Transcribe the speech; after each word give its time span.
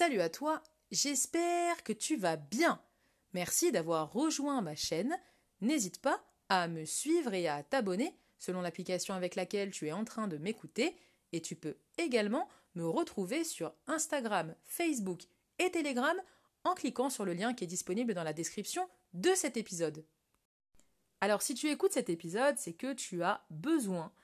Salut 0.00 0.22
à 0.22 0.30
toi, 0.30 0.62
j'espère 0.90 1.84
que 1.84 1.92
tu 1.92 2.16
vas 2.16 2.36
bien. 2.36 2.80
Merci 3.34 3.70
d'avoir 3.70 4.10
rejoint 4.10 4.62
ma 4.62 4.74
chaîne. 4.74 5.14
N'hésite 5.60 6.00
pas 6.00 6.24
à 6.48 6.68
me 6.68 6.86
suivre 6.86 7.34
et 7.34 7.48
à 7.48 7.62
t'abonner 7.62 8.16
selon 8.38 8.62
l'application 8.62 9.12
avec 9.12 9.34
laquelle 9.34 9.70
tu 9.70 9.88
es 9.88 9.92
en 9.92 10.06
train 10.06 10.26
de 10.26 10.38
m'écouter 10.38 10.96
et 11.32 11.42
tu 11.42 11.54
peux 11.54 11.76
également 11.98 12.48
me 12.76 12.88
retrouver 12.88 13.44
sur 13.44 13.74
Instagram, 13.88 14.54
Facebook 14.64 15.24
et 15.58 15.70
Telegram 15.70 16.16
en 16.64 16.72
cliquant 16.72 17.10
sur 17.10 17.26
le 17.26 17.34
lien 17.34 17.52
qui 17.52 17.64
est 17.64 17.66
disponible 17.66 18.14
dans 18.14 18.24
la 18.24 18.32
description 18.32 18.88
de 19.12 19.34
cet 19.34 19.58
épisode. 19.58 20.06
Alors 21.20 21.42
si 21.42 21.52
tu 21.52 21.68
écoutes 21.68 21.92
cet 21.92 22.08
épisode, 22.08 22.56
c'est 22.56 22.72
que 22.72 22.94
tu 22.94 23.22
as 23.22 23.44
besoin 23.50 24.14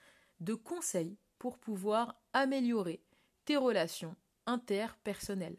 de 0.41 0.55
conseils 0.55 1.19
pour 1.39 1.59
pouvoir 1.59 2.19
améliorer 2.33 3.03
tes 3.45 3.59
relations 3.59 4.17
interpersonnelles. 4.47 5.59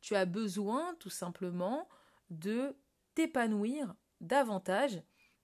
Tu 0.00 0.14
as 0.14 0.24
besoin 0.24 0.94
tout 0.98 1.10
simplement 1.10 1.88
de 2.30 2.76
t'épanouir 3.14 3.94
davantage 4.20 5.02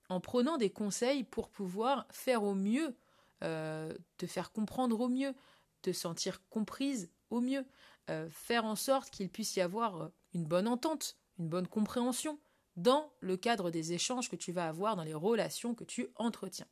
en 0.09 0.21
prenant 0.21 0.57
des 0.57 0.71
conseils 0.71 1.25
pour 1.25 1.49
pouvoir 1.49 2.07
faire 2.11 2.43
au 2.43 2.55
mieux, 2.55 2.97
euh, 3.43 3.93
te 4.17 4.27
faire 4.27 4.53
comprendre 4.53 5.01
au 5.01 5.09
mieux, 5.09 5.35
te 5.83 5.93
sentir 5.93 6.47
comprise 6.49 7.11
au 7.31 7.41
mieux, 7.41 7.67
euh, 8.11 8.29
faire 8.31 8.65
en 8.65 8.77
sorte 8.77 9.11
qu'il 9.11 9.31
puisse 9.31 9.57
y 9.57 9.61
avoir 9.61 10.11
une 10.35 10.45
bonne 10.45 10.69
entente, 10.69 11.17
une 11.39 11.49
bonne 11.49 11.67
compréhension 11.67 12.39
dans 12.77 13.13
le 13.21 13.37
cadre 13.37 13.71
des 13.71 13.93
échanges 13.93 14.29
que 14.29 14.37
tu 14.37 14.53
vas 14.53 14.69
avoir 14.69 14.97
dans 14.97 15.05
les 15.05 15.15
relations 15.15 15.75
que 15.75 15.85
tu 15.85 16.09
entretiens. 16.17 16.67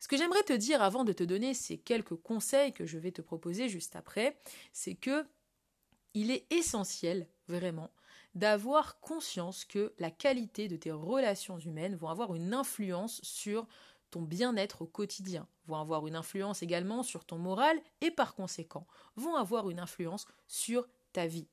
Ce 0.00 0.06
que 0.06 0.16
j'aimerais 0.16 0.42
te 0.44 0.52
dire 0.52 0.80
avant 0.80 1.04
de 1.04 1.12
te 1.12 1.24
donner 1.24 1.54
ces 1.54 1.78
quelques 1.78 2.14
conseils 2.14 2.72
que 2.72 2.86
je 2.86 2.98
vais 2.98 3.10
te 3.10 3.20
proposer 3.20 3.68
juste 3.68 3.96
après, 3.96 4.38
c'est 4.72 4.94
que 4.94 5.26
il 6.14 6.30
est 6.30 6.46
essentiel, 6.52 7.26
vraiment, 7.48 7.90
d'avoir 8.34 9.00
conscience 9.00 9.64
que 9.64 9.92
la 9.98 10.10
qualité 10.10 10.68
de 10.68 10.76
tes 10.76 10.92
relations 10.92 11.58
humaines 11.58 11.96
vont 11.96 12.08
avoir 12.08 12.34
une 12.34 12.54
influence 12.54 13.20
sur 13.22 13.66
ton 14.10 14.22
bien-être 14.22 14.82
au 14.82 14.86
quotidien, 14.86 15.46
vont 15.66 15.76
avoir 15.76 16.06
une 16.06 16.16
influence 16.16 16.62
également 16.62 17.02
sur 17.02 17.24
ton 17.24 17.38
moral 17.38 17.78
et 18.00 18.10
par 18.10 18.34
conséquent 18.34 18.86
vont 19.16 19.34
avoir 19.34 19.68
une 19.70 19.80
influence 19.80 20.26
sur 20.46 20.88
ta 21.12 21.26
vie. 21.26 21.48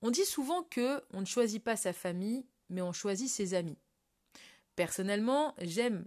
On 0.00 0.10
dit 0.10 0.24
souvent 0.24 0.62
que 0.62 1.02
on 1.12 1.20
ne 1.20 1.26
choisit 1.26 1.62
pas 1.62 1.76
sa 1.76 1.92
famille, 1.92 2.46
mais 2.70 2.82
on 2.82 2.92
choisit 2.92 3.28
ses 3.28 3.54
amis. 3.54 3.78
Personnellement, 4.74 5.54
j'aime 5.60 6.06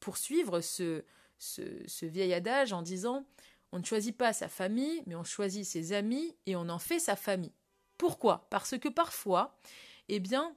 poursuivre 0.00 0.60
ce, 0.60 1.04
ce, 1.38 1.62
ce 1.86 2.06
vieil 2.06 2.34
adage 2.34 2.72
en 2.72 2.82
disant 2.82 3.24
on 3.72 3.78
ne 3.78 3.84
choisit 3.84 4.16
pas 4.16 4.32
sa 4.32 4.48
famille, 4.48 5.02
mais 5.06 5.14
on 5.14 5.24
choisit 5.24 5.64
ses 5.64 5.92
amis 5.92 6.36
et 6.46 6.56
on 6.56 6.68
en 6.68 6.78
fait 6.78 6.98
sa 6.98 7.16
famille. 7.16 7.52
Pourquoi? 7.98 8.46
Parce 8.50 8.78
que 8.78 8.88
parfois, 8.88 9.58
eh 10.08 10.20
bien, 10.20 10.56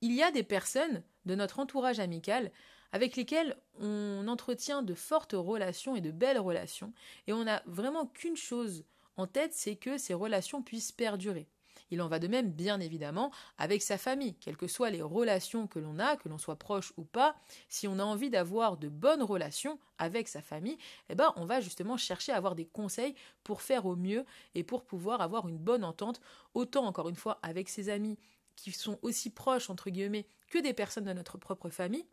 il 0.00 0.12
y 0.12 0.22
a 0.22 0.30
des 0.30 0.42
personnes 0.42 1.02
de 1.24 1.34
notre 1.34 1.58
entourage 1.58 2.00
amical 2.00 2.50
avec 2.92 3.16
lesquelles 3.16 3.56
on 3.80 4.26
entretient 4.28 4.82
de 4.82 4.94
fortes 4.94 5.32
relations 5.32 5.96
et 5.96 6.00
de 6.00 6.12
belles 6.12 6.38
relations, 6.38 6.92
et 7.26 7.32
on 7.32 7.44
n'a 7.44 7.62
vraiment 7.66 8.06
qu'une 8.06 8.36
chose 8.36 8.84
en 9.16 9.26
tête, 9.26 9.52
c'est 9.52 9.76
que 9.76 9.98
ces 9.98 10.14
relations 10.14 10.62
puissent 10.62 10.92
perdurer. 10.92 11.48
Il 11.90 12.00
en 12.02 12.08
va 12.08 12.18
de 12.18 12.28
même, 12.28 12.50
bien 12.50 12.80
évidemment, 12.80 13.30
avec 13.58 13.82
sa 13.82 13.98
famille, 13.98 14.34
quelles 14.34 14.56
que 14.56 14.66
soient 14.66 14.90
les 14.90 15.02
relations 15.02 15.66
que 15.66 15.78
l'on 15.78 15.98
a, 15.98 16.16
que 16.16 16.28
l'on 16.28 16.38
soit 16.38 16.56
proche 16.56 16.92
ou 16.96 17.04
pas, 17.04 17.36
si 17.68 17.86
on 17.86 17.98
a 17.98 18.04
envie 18.04 18.30
d'avoir 18.30 18.76
de 18.76 18.88
bonnes 18.88 19.22
relations 19.22 19.78
avec 19.98 20.28
sa 20.28 20.42
famille, 20.42 20.78
eh 21.08 21.14
ben, 21.14 21.32
on 21.36 21.44
va 21.44 21.60
justement 21.60 21.96
chercher 21.96 22.32
à 22.32 22.36
avoir 22.36 22.54
des 22.54 22.66
conseils 22.66 23.14
pour 23.42 23.62
faire 23.62 23.86
au 23.86 23.96
mieux 23.96 24.24
et 24.54 24.64
pour 24.64 24.84
pouvoir 24.84 25.20
avoir 25.20 25.48
une 25.48 25.58
bonne 25.58 25.84
entente, 25.84 26.20
autant 26.54 26.84
encore 26.86 27.08
une 27.08 27.16
fois 27.16 27.38
avec 27.42 27.68
ses 27.68 27.88
amis 27.88 28.18
qui 28.56 28.72
sont 28.72 28.98
aussi 29.02 29.30
proches, 29.30 29.70
entre 29.70 29.90
guillemets, 29.90 30.26
que 30.48 30.58
des 30.58 30.74
personnes 30.74 31.04
de 31.04 31.12
notre 31.12 31.38
propre 31.38 31.70
famille, 31.70 32.06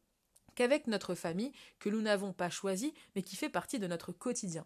qu'avec 0.55 0.87
notre 0.87 1.15
famille 1.15 1.51
que 1.79 1.89
nous 1.89 2.01
n'avons 2.01 2.33
pas 2.33 2.49
choisie, 2.49 2.93
mais 3.15 3.21
qui 3.23 3.35
fait 3.35 3.49
partie 3.49 3.79
de 3.79 3.87
notre 3.87 4.11
quotidien. 4.11 4.65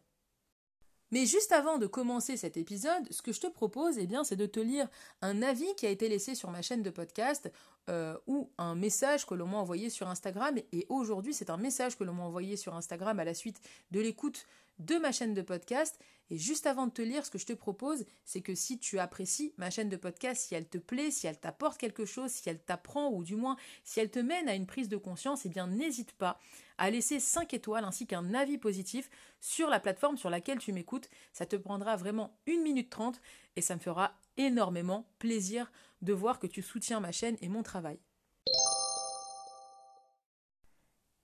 Mais 1.11 1.25
juste 1.25 1.51
avant 1.51 1.77
de 1.77 1.87
commencer 1.87 2.37
cet 2.37 2.57
épisode, 2.57 3.11
ce 3.11 3.21
que 3.21 3.31
je 3.31 3.39
te 3.39 3.47
propose, 3.47 3.97
eh 3.97 4.07
bien, 4.07 4.23
c'est 4.23 4.35
de 4.35 4.45
te 4.45 4.59
lire 4.59 4.87
un 5.21 5.41
avis 5.41 5.73
qui 5.75 5.85
a 5.85 5.89
été 5.89 6.09
laissé 6.09 6.35
sur 6.35 6.49
ma 6.49 6.61
chaîne 6.61 6.83
de 6.83 6.89
podcast 6.89 7.51
euh, 7.89 8.17
ou 8.27 8.49
un 8.57 8.75
message 8.75 9.25
que 9.25 9.35
l'on 9.35 9.47
m'a 9.47 9.57
envoyé 9.57 9.89
sur 9.89 10.07
Instagram. 10.07 10.57
Et 10.71 10.85
aujourd'hui, 10.89 11.33
c'est 11.33 11.49
un 11.49 11.57
message 11.57 11.97
que 11.97 12.03
l'on 12.03 12.13
m'a 12.13 12.23
envoyé 12.23 12.57
sur 12.57 12.75
Instagram 12.75 13.19
à 13.19 13.23
la 13.23 13.33
suite 13.33 13.61
de 13.91 13.99
l'écoute 13.99 14.47
de 14.79 14.95
ma 14.95 15.11
chaîne 15.11 15.33
de 15.33 15.41
podcast. 15.41 15.99
Et 16.31 16.37
juste 16.37 16.65
avant 16.65 16.87
de 16.87 16.91
te 16.91 17.03
lire, 17.03 17.23
ce 17.23 17.29
que 17.29 17.37
je 17.37 17.45
te 17.45 17.53
propose, 17.53 18.05
c'est 18.25 18.41
que 18.41 18.55
si 18.55 18.79
tu 18.79 18.97
apprécies 18.97 19.53
ma 19.57 19.69
chaîne 19.69 19.89
de 19.89 19.97
podcast, 19.97 20.41
si 20.41 20.55
elle 20.55 20.67
te 20.67 20.79
plaît, 20.79 21.11
si 21.11 21.27
elle 21.27 21.39
t'apporte 21.39 21.77
quelque 21.77 22.05
chose, 22.05 22.31
si 22.31 22.49
elle 22.49 22.59
t'apprend 22.59 23.11
ou 23.11 23.23
du 23.23 23.35
moins 23.35 23.57
si 23.83 23.99
elle 23.99 24.09
te 24.09 24.19
mène 24.19 24.49
à 24.49 24.55
une 24.55 24.65
prise 24.65 24.89
de 24.89 24.97
conscience, 24.97 25.45
eh 25.45 25.49
bien 25.49 25.67
n'hésite 25.67 26.13
pas 26.13 26.39
à 26.77 26.89
laisser 26.89 27.19
5 27.19 27.53
étoiles 27.53 27.85
ainsi 27.85 28.07
qu'un 28.07 28.33
avis 28.33 28.57
positif 28.57 29.09
sur 29.39 29.69
la 29.69 29.79
plateforme 29.79 30.17
sur 30.17 30.29
laquelle 30.29 30.59
tu 30.59 30.73
m'écoutes. 30.73 31.09
Ça 31.33 31.45
te 31.45 31.55
prendra 31.55 31.95
vraiment 31.95 32.37
1 32.47 32.61
minute 32.61 32.89
30 32.89 33.21
et 33.55 33.61
ça 33.61 33.75
me 33.75 33.79
fera 33.79 34.13
énormément 34.37 35.07
plaisir 35.19 35.71
de 36.01 36.13
voir 36.13 36.39
que 36.39 36.47
tu 36.47 36.61
soutiens 36.61 36.99
ma 36.99 37.11
chaîne 37.11 37.37
et 37.41 37.49
mon 37.49 37.63
travail. 37.63 37.99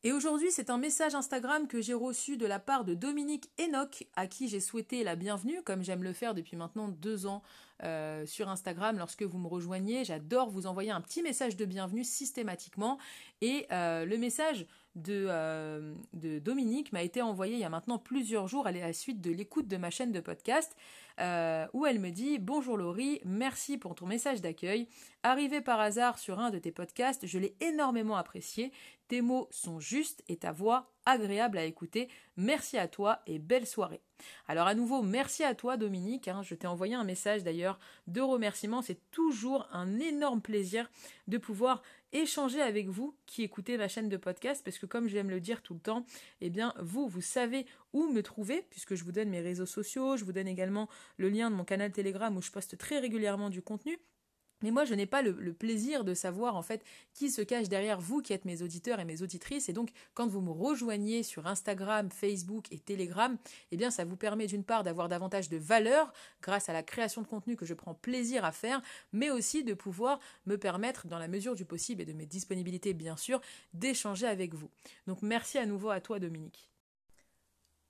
Et 0.04 0.14
aujourd'hui, 0.14 0.50
c'est 0.50 0.72
un 0.72 0.80
message 0.80 1.14
Instagram 1.14 1.68
que 1.68 1.80
j'ai 1.80 1.94
reçu 1.94 2.36
de 2.36 2.48
la 2.48 2.58
part 2.58 2.86
de 2.86 2.96
Dominique 2.96 3.52
Enoch, 3.60 4.08
à 4.16 4.26
qui 4.26 4.48
j'ai 4.48 4.60
souhaité 4.60 5.04
la 5.04 5.16
bienvenue, 5.16 5.62
comme 5.64 5.84
j'aime 5.84 6.02
le 6.02 6.12
faire 6.12 6.34
depuis 6.34 6.58
maintenant 6.58 6.88
deux 6.88 7.28
ans 7.28 7.44
euh, 7.84 8.26
sur 8.26 8.50
Instagram 8.50 8.98
lorsque 8.98 9.22
vous 9.22 9.38
me 9.38 9.48
rejoignez. 9.48 10.04
J'adore 10.04 10.50
vous 10.50 10.66
envoyer 10.66 10.90
un 10.90 11.02
petit 11.02 11.22
message 11.22 11.56
de 11.56 11.66
bienvenue 11.66 12.04
systématiquement. 12.04 12.98
Et 13.42 13.68
euh, 13.72 14.06
le 14.06 14.18
message 14.18 14.66
euh, 15.08 15.94
de 16.14 16.40
Dominique 16.40 16.92
m'a 16.94 17.04
été 17.04 17.22
envoyé 17.22 17.54
il 17.54 17.60
y 17.60 17.64
a 17.64 17.70
maintenant 17.70 18.00
plusieurs 18.00 18.48
jours 18.48 18.66
à 18.66 18.72
la 18.72 18.94
suite 18.94 19.22
de 19.22 19.30
l'écoute 19.30 19.68
de 19.68 19.78
ma 19.78 19.92
chaîne 19.92 20.12
de 20.12 20.20
podcast. 20.20 20.76
Euh, 21.20 21.68
où 21.74 21.86
elle 21.86 22.00
me 22.00 22.10
dit 22.10 22.40
Bonjour 22.40 22.78
Laurie, 22.78 23.20
merci 23.26 23.78
pour 23.78 23.96
ton 23.96 24.06
message 24.06 24.42
d'accueil. 24.42 24.88
Arrivé 25.24 25.62
par 25.62 25.80
hasard 25.80 26.18
sur 26.18 26.40
un 26.40 26.50
de 26.50 26.58
tes 26.58 26.72
podcasts, 26.72 27.28
je 27.28 27.38
l'ai 27.38 27.56
énormément 27.60 28.16
apprécié. 28.16 28.72
Tes 29.08 29.22
mots 29.22 29.48
sont 29.52 29.80
justes 29.80 30.24
et 30.30 30.38
ta 30.38 30.52
voix 30.52 30.94
agréable 31.06 31.58
à 31.58 31.66
écouter. 31.66 32.08
Merci 32.38 32.78
à 32.78 32.88
toi 32.88 33.22
et 33.28 33.40
belle 33.40 33.68
soirée. 33.68 34.02
Alors 34.48 34.68
à 34.68 34.74
nouveau, 34.74 35.02
merci 35.02 35.44
à 35.44 35.54
toi 35.54 35.78
Dominique. 35.78 36.28
Hein. 36.28 36.42
je 36.44 36.56
t'ai 36.56 36.68
envoyé 36.68 36.96
un 36.96 37.04
message 37.04 37.44
d'ailleurs 37.44 37.80
de 38.08 38.22
remerciement. 38.22 38.82
C'est 38.82 39.02
toujours 39.12 39.68
un 39.72 40.00
énorme 40.00 40.42
plaisir 40.42 40.90
de 41.28 41.38
pouvoir 41.38 41.82
échanger 42.14 42.62
avec 42.62 42.88
vous 42.88 43.16
qui 43.26 43.44
écoutez 43.44 43.78
ma 43.78 43.88
chaîne 43.88 44.10
de 44.10 44.18
podcast 44.18 44.64
parce 44.64 44.78
que 44.78 44.86
comme 44.86 45.08
j'aime 45.08 45.30
le 45.30 45.40
dire 45.40 45.62
tout 45.62 45.74
le 45.74 45.80
temps, 45.80 46.06
eh 46.42 46.50
bien 46.50 46.74
vous, 46.80 47.08
vous 47.08 47.22
savez 47.22 47.66
où 47.94 48.08
me 48.08 48.22
trouver 48.22 48.66
puisque 48.70 48.96
je 48.96 49.04
vous 49.04 49.12
donne 49.12 49.30
mes 49.30 49.42
réseaux 49.42 49.66
sociaux, 49.66 50.18
je 50.18 50.26
vous 50.26 50.34
donne 50.34 50.48
également 50.48 50.90
le 51.18 51.30
lien 51.30 51.50
de 51.50 51.56
mon 51.56 51.64
canal 51.64 51.92
Telegram 51.92 52.36
où 52.36 52.42
je 52.42 52.52
poste 52.52 52.78
très 52.78 53.00
régulièrement 53.00 53.50
du 53.50 53.62
contenu. 53.62 54.00
Mais 54.62 54.72
moi, 54.72 54.86
je 54.86 54.94
n'ai 54.94 55.06
pas 55.06 55.22
le, 55.22 55.54
plaisir 55.54 56.04
de 56.04 56.14
savoir 56.14 56.56
en 56.56 56.62
fait 56.62 56.84
qui 57.14 57.30
se 57.30 57.42
cache 57.42 57.68
derrière 57.68 58.00
vous 58.00 58.22
qui 58.22 58.34
êtes 58.34 58.46
mes 58.46 58.62
auditeurs 58.62 59.00
et 59.00 59.06
mes 59.06 59.22
auditrices. 59.22 59.70
Et 59.70 59.74
donc, 59.74 59.90
quand 60.14 60.28
vous 60.28 60.42
me 60.42 60.52
rejoignez 60.52 61.24
sur 61.24 61.48
Instagram, 61.48 62.10
Facebook 62.10 62.66
et 62.72 62.80
Telegram, 62.80 63.38
eh 63.72 63.78
bien, 63.78 63.92
ça 63.92 64.06
vous 64.06 64.16
permet 64.16 64.48
d'une 64.48 64.64
part 64.64 64.84
d'avoir 64.84 65.10
davantage 65.10 65.50
de 65.50 65.58
valeur 65.58 66.14
grâce 66.42 66.70
à 66.70 66.74
la 66.74 66.84
création 66.84 67.22
de 67.22 67.28
contenu 67.28 67.56
que 67.56 67.66
je 67.66 67.74
prends 67.74 67.94
plaisir 67.94 68.46
à 68.46 68.52
faire, 68.52 68.82
mais 69.14 69.30
aussi 69.30 69.64
de 69.64 69.74
pouvoir 69.74 70.20
me 70.46 70.58
permettre, 70.58 71.08
dans 71.08 71.20
la 71.20 71.28
mesure 71.28 71.56
du 71.56 71.66
possible 71.66 72.02
et 72.02 72.06
de 72.06 72.14
mes 72.14 72.26
disponibilités 72.26 72.94
bien 72.94 73.18
sûr, 73.18 73.42
d'échanger 73.74 74.28
avec 74.28 74.54
vous. 74.54 74.70
Donc, 75.08 75.22
merci 75.22 75.58
à 75.58 75.66
nouveau 75.66 75.90
à 75.90 76.02
toi, 76.02 76.20
Dominique. 76.20 76.70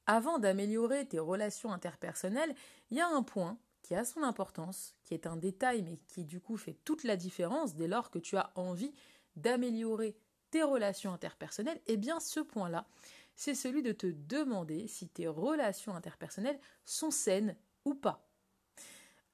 Avant 0.07 0.39
d'améliorer 0.39 1.05
tes 1.05 1.19
relations 1.19 1.71
interpersonnelles, 1.71 2.55
il 2.89 2.97
y 2.97 3.01
a 3.01 3.07
un 3.07 3.23
point 3.23 3.57
qui 3.91 3.95
a 3.95 4.05
son 4.05 4.23
importance, 4.23 4.95
qui 5.03 5.13
est 5.13 5.27
un 5.27 5.35
détail, 5.35 5.81
mais 5.81 5.97
qui 6.07 6.23
du 6.23 6.39
coup 6.39 6.55
fait 6.55 6.77
toute 6.85 7.03
la 7.03 7.17
différence 7.17 7.75
dès 7.75 7.89
lors 7.89 8.09
que 8.09 8.19
tu 8.19 8.37
as 8.37 8.53
envie 8.55 8.93
d'améliorer 9.35 10.15
tes 10.49 10.63
relations 10.63 11.11
interpersonnelles, 11.11 11.81
eh 11.87 11.97
bien 11.97 12.21
ce 12.21 12.39
point-là, 12.39 12.87
c'est 13.35 13.53
celui 13.53 13.83
de 13.83 13.91
te 13.91 14.07
demander 14.07 14.87
si 14.87 15.09
tes 15.09 15.27
relations 15.27 15.93
interpersonnelles 15.93 16.57
sont 16.85 17.11
saines 17.11 17.53
ou 17.83 17.93
pas. 17.93 18.25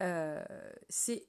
Euh, 0.02 0.44
c'est 0.90 1.28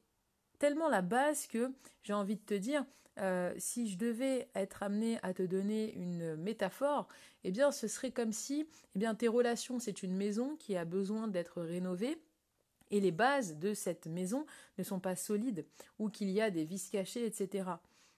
tellement 0.58 0.88
la 0.88 1.02
base 1.02 1.46
que 1.48 1.70
j'ai 2.04 2.14
envie 2.14 2.36
de 2.36 2.46
te 2.46 2.54
dire, 2.54 2.82
euh, 3.18 3.52
si 3.58 3.90
je 3.90 3.98
devais 3.98 4.48
être 4.54 4.82
amené 4.82 5.18
à 5.22 5.34
te 5.34 5.42
donner 5.42 5.92
une 5.96 6.34
métaphore, 6.36 7.08
eh 7.44 7.50
bien 7.50 7.72
ce 7.72 7.88
serait 7.88 8.10
comme 8.10 8.32
si 8.32 8.66
eh 8.94 8.98
bien, 8.98 9.14
tes 9.14 9.28
relations, 9.28 9.78
c'est 9.78 10.02
une 10.02 10.16
maison 10.16 10.56
qui 10.56 10.78
a 10.78 10.86
besoin 10.86 11.28
d'être 11.28 11.60
rénovée 11.60 12.18
et 12.90 13.00
les 13.00 13.12
bases 13.12 13.56
de 13.56 13.74
cette 13.74 14.06
maison 14.06 14.46
ne 14.78 14.82
sont 14.84 15.00
pas 15.00 15.16
solides 15.16 15.66
ou 15.98 16.08
qu'il 16.08 16.30
y 16.30 16.40
a 16.40 16.50
des 16.50 16.64
vis 16.64 16.90
cachés, 16.90 17.24
etc. 17.24 17.70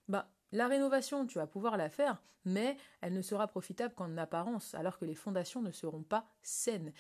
bah 0.09 0.29
la 0.53 0.67
rénovation, 0.67 1.27
tu 1.27 1.39
vas 1.39 1.47
pouvoir 1.47 1.77
la 1.77 1.89
faire, 1.89 2.21
mais 2.45 2.77
elle 3.01 3.13
ne 3.13 3.23
sera 3.23 3.47
profitable 3.47 3.95
qu'en 3.95 4.17
apparence, 4.17 4.75
alors 4.75 4.99
que 4.99 5.05
les 5.05 5.15
fondations 5.15 5.63
ne 5.63 5.71
seront 5.71 6.03
pas 6.03 6.27
saines, 6.43 6.93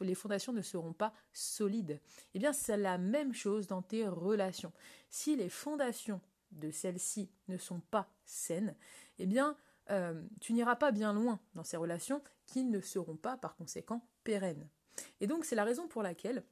les, 0.00 0.14
fondations 0.14 0.52
ne 0.52 0.62
seront 0.62 0.92
pas 0.92 1.12
solides. 1.32 2.00
Eh 2.34 2.38
bien, 2.38 2.52
c'est 2.52 2.76
la 2.76 2.98
même 2.98 3.32
chose 3.32 3.66
dans 3.66 3.82
tes 3.82 4.08
relations. 4.08 4.72
Si 5.08 5.36
les 5.36 5.48
fondations 5.48 6.20
de 6.50 6.70
celles-ci 6.70 7.30
ne 7.48 7.58
sont 7.58 7.80
pas 7.80 8.08
saines, 8.24 8.74
eh 9.18 9.26
bien, 9.26 9.56
euh, 9.90 10.20
tu 10.40 10.52
n'iras 10.52 10.76
pas 10.76 10.90
bien 10.90 11.12
loin 11.12 11.38
dans 11.54 11.64
ces 11.64 11.76
relations 11.76 12.22
qui 12.46 12.64
ne 12.64 12.80
seront 12.80 13.16
pas, 13.16 13.36
par 13.36 13.56
conséquent, 13.56 14.04
pérennes. 14.24 14.68
Et 15.20 15.26
donc, 15.26 15.44
c'est 15.44 15.54
la 15.54 15.64
raison 15.64 15.86
pour 15.86 16.02
laquelle 16.02 16.42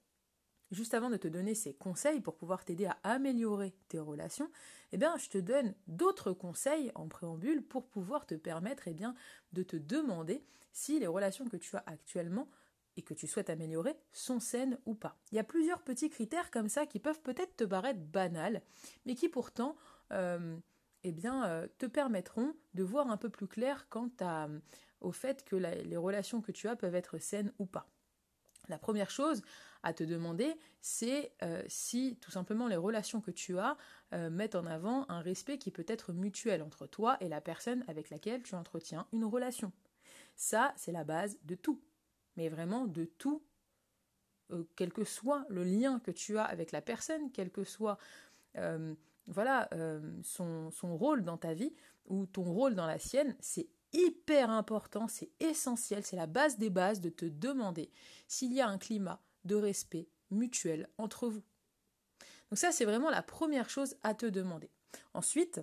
juste 0.75 0.95
avant 0.95 1.11
de 1.11 1.17
te 1.17 1.29
donner 1.29 1.55
ces 1.55 1.75
conseils 1.75 2.21
pour 2.21 2.37
pouvoir 2.37 2.65
t'aider 2.65 2.87
à 2.87 2.99
améliorer 3.05 3.75
tes 3.89 3.99
relations, 3.99 4.51
eh 4.93 4.97
bien, 4.97 5.17
je 5.17 5.29
te 5.29 5.39
donne 5.39 5.75
d'autres 5.87 6.33
conseils 6.33 6.93
en 6.95 7.09
préambule 7.09 7.63
pour 7.63 7.87
pouvoir 7.87 8.27
te 8.27 8.35
permettre 8.35 8.89
eh 8.89 9.15
de 9.53 9.63
te 9.63 9.77
demander 9.77 10.45
si 10.73 10.99
les 10.99 11.07
relations 11.07 11.47
que 11.47 11.57
tu 11.57 11.77
as 11.77 11.85
actuellement 11.87 12.49
et 12.97 13.03
que 13.03 13.15
tu 13.15 13.27
souhaites 13.27 13.51
améliorer 13.51 13.97
sont 14.13 14.41
saines 14.41 14.79
ou 14.87 14.95
pas. 14.95 15.19
Il 15.33 15.37
y 15.37 15.41
a 15.41 15.45
plusieurs 15.45 15.83
petits 15.83 16.11
critères 16.11 16.51
comme 16.51 16.69
ça 16.69 16.87
qui 16.87 16.99
peuvent 16.99 17.21
peut-être 17.23 17.57
te 17.57 17.65
paraître 17.65 18.01
banals, 18.01 18.63
mais 19.07 19.15
qui 19.15 19.29
pourtant 19.29 19.77
euh, 20.13 20.57
eh 21.03 21.13
bien, 21.13 21.45
euh, 21.47 21.67
te 21.79 21.87
permettront 21.87 22.55
de 22.75 22.83
voir 22.83 23.11
un 23.11 23.17
peu 23.17 23.31
plus 23.31 23.47
clair 23.47 23.89
quant 23.89 24.11
au 25.01 25.13
fait 25.13 25.45
que 25.45 25.57
les 25.57 25.97
relations 25.97 26.41
que 26.41 26.53
tu 26.53 26.69
as 26.69 26.77
peuvent 26.77 26.95
être 26.95 27.19
saines 27.19 27.53
ou 27.59 27.67
pas. 27.67 27.89
La 28.69 28.79
première 28.79 29.11
chose 29.11 29.43
à 29.83 29.93
te 29.93 30.03
demander, 30.05 30.57
c'est 30.81 31.33
euh, 31.43 31.63
si 31.69 32.17
tout 32.21 32.31
simplement 32.31 32.67
les 32.67 32.77
relations 32.77 33.21
que 33.21 33.31
tu 33.31 33.59
as 33.59 33.77
euh, 34.13 34.31
mettent 34.31 34.55
en 34.55 34.67
avant 34.67 35.05
un 35.09 35.21
respect 35.21 35.59
qui 35.59 35.71
peut 35.71 35.85
être 35.87 36.13
mutuel 36.13 36.63
entre 36.63 36.87
toi 36.87 37.17
et 37.21 37.29
la 37.29 37.41
personne 37.41 37.85
avec 37.87 38.11
laquelle 38.11 38.43
tu 38.43 38.55
entretiens 38.55 39.07
une 39.13 39.25
relation. 39.25 39.73
Ça, 40.37 40.73
c'est 40.77 40.93
la 40.93 41.05
base 41.05 41.39
de 41.45 41.55
tout. 41.55 41.81
Mais 42.37 42.49
vraiment 42.49 42.87
de 42.87 43.05
tout, 43.05 43.43
euh, 44.51 44.65
quel 44.75 44.93
que 44.93 45.05
soit 45.05 45.45
le 45.49 45.65
lien 45.65 46.01
que 46.01 46.11
tu 46.11 46.39
as 46.39 46.45
avec 46.45 46.73
la 46.73 46.81
personne, 46.81 47.31
quel 47.31 47.51
que 47.51 47.65
soit 47.65 47.99
son, 50.23 50.71
son 50.71 50.97
rôle 50.97 51.25
dans 51.25 51.37
ta 51.37 51.55
vie 51.55 51.75
ou 52.07 52.27
ton 52.27 52.45
rôle 52.45 52.77
dans 52.77 52.87
la 52.87 53.01
sienne, 53.01 53.35
c'est 53.41 53.67
hyper 53.95 54.51
important, 54.51 55.09
c'est 55.09 55.31
essentiel, 55.41 56.05
c'est 56.05 56.17
la 56.17 56.27
base 56.27 56.59
des 56.59 56.71
bases 56.71 57.01
de 57.01 57.11
te 57.11 57.25
demander 57.25 57.91
s'il 58.29 58.53
y 58.53 58.61
a 58.61 58.69
un 58.69 58.79
climat 58.79 59.23
de 59.45 59.55
respect 59.55 60.09
mutuel 60.31 60.89
entre 60.99 61.29
vous. 61.29 61.43
Donc 62.51 62.59
ça, 62.59 62.73
c'est 62.73 62.85
vraiment 62.85 63.11
la 63.11 63.23
première 63.23 63.71
chose 63.71 63.97
à 64.03 64.15
te 64.15 64.27
demander. 64.27 64.71
Ensuite, 65.15 65.61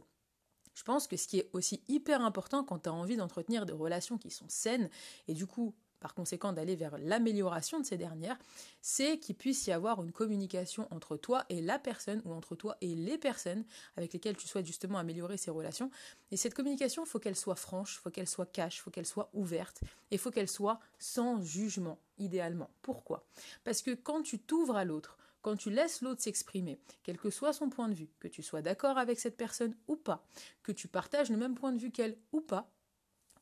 je 0.74 0.84
pense 0.84 1.08
que 1.08 1.18
ce 1.18 1.28
qui 1.28 1.40
est 1.40 1.50
aussi 1.54 1.84
hyper 1.88 2.22
important 2.22 2.64
quand 2.64 2.80
tu 2.80 2.90
as 2.90 2.94
envie 2.94 3.18
d'entretenir 3.18 3.66
des 3.66 3.74
relations 3.74 4.18
qui 4.18 4.32
sont 4.32 4.50
saines, 4.50 4.90
et 5.28 5.34
du 5.34 5.46
coup 5.46 5.76
par 6.02 6.14
conséquent 6.14 6.52
d'aller 6.52 6.76
vers 6.76 6.98
l'amélioration 6.98 7.80
de 7.80 7.86
ces 7.86 7.96
dernières, 7.96 8.38
c'est 8.82 9.20
qu'il 9.20 9.36
puisse 9.36 9.68
y 9.68 9.72
avoir 9.72 10.04
une 10.04 10.12
communication 10.12 10.88
entre 10.92 11.16
toi 11.16 11.46
et 11.50 11.62
la 11.62 11.80
personne 11.80 12.22
ou 12.26 12.34
entre 12.34 12.56
toi 12.56 12.76
et 12.82 12.94
les 12.96 13.18
personnes 13.18 13.64
avec 13.96 14.12
lesquelles 14.12 14.36
tu 14.36 14.48
souhaites 14.48 14.66
justement 14.66 14.98
améliorer 14.98 15.38
ces 15.38 15.52
relations. 15.52 15.90
Et 16.32 16.38
cette 16.38 16.56
communication, 16.56 17.06
il 17.06 17.08
faut 17.08 17.20
qu'elle 17.20 17.36
soit 17.36 17.56
franche, 17.56 17.96
il 17.96 18.00
faut 18.00 18.10
qu'elle 18.10 18.28
soit 18.28 18.52
cash, 18.52 18.78
il 18.78 18.80
faut 18.82 18.92
qu'elle 18.92 19.06
soit 19.06 19.30
ouverte 19.34 19.82
et 20.10 20.16
il 20.16 20.18
faut 20.18 20.32
qu'elle 20.32 20.50
soit 20.50 20.80
sans 20.98 21.42
jugement, 21.42 22.00
idéalement. 22.18 22.70
Pourquoi? 22.82 23.24
Parce 23.64 23.82
que 23.82 23.92
quand 23.92 24.24
tu 24.24 24.40
t'ouvres 24.40 24.76
à 24.76 24.84
l'autre, 24.84 25.18
quand 25.44 25.56
tu 25.56 25.70
laisses 25.70 26.02
l'autre 26.02 26.22
s'exprimer, 26.22 26.80
quel 27.04 27.18
que 27.18 27.30
soit 27.30 27.54
son 27.54 27.70
point 27.70 27.90
de 27.90 27.94
vue, 27.94 28.10
que 28.20 28.28
tu 28.28 28.42
sois 28.42 28.62
d'accord 28.62 28.98
avec 28.98 29.20
cette 29.20 29.38
personne 29.38 29.76
ou 29.88 29.96
pas, 29.96 30.26
que 30.64 30.72
tu 30.72 30.88
partages 30.88 31.30
le 31.30 31.38
même 31.38 31.56
point 31.56 31.72
de 31.72 31.80
vue 31.80 31.92
qu'elle 31.92 32.18
ou 32.32 32.42
pas, 32.42 32.70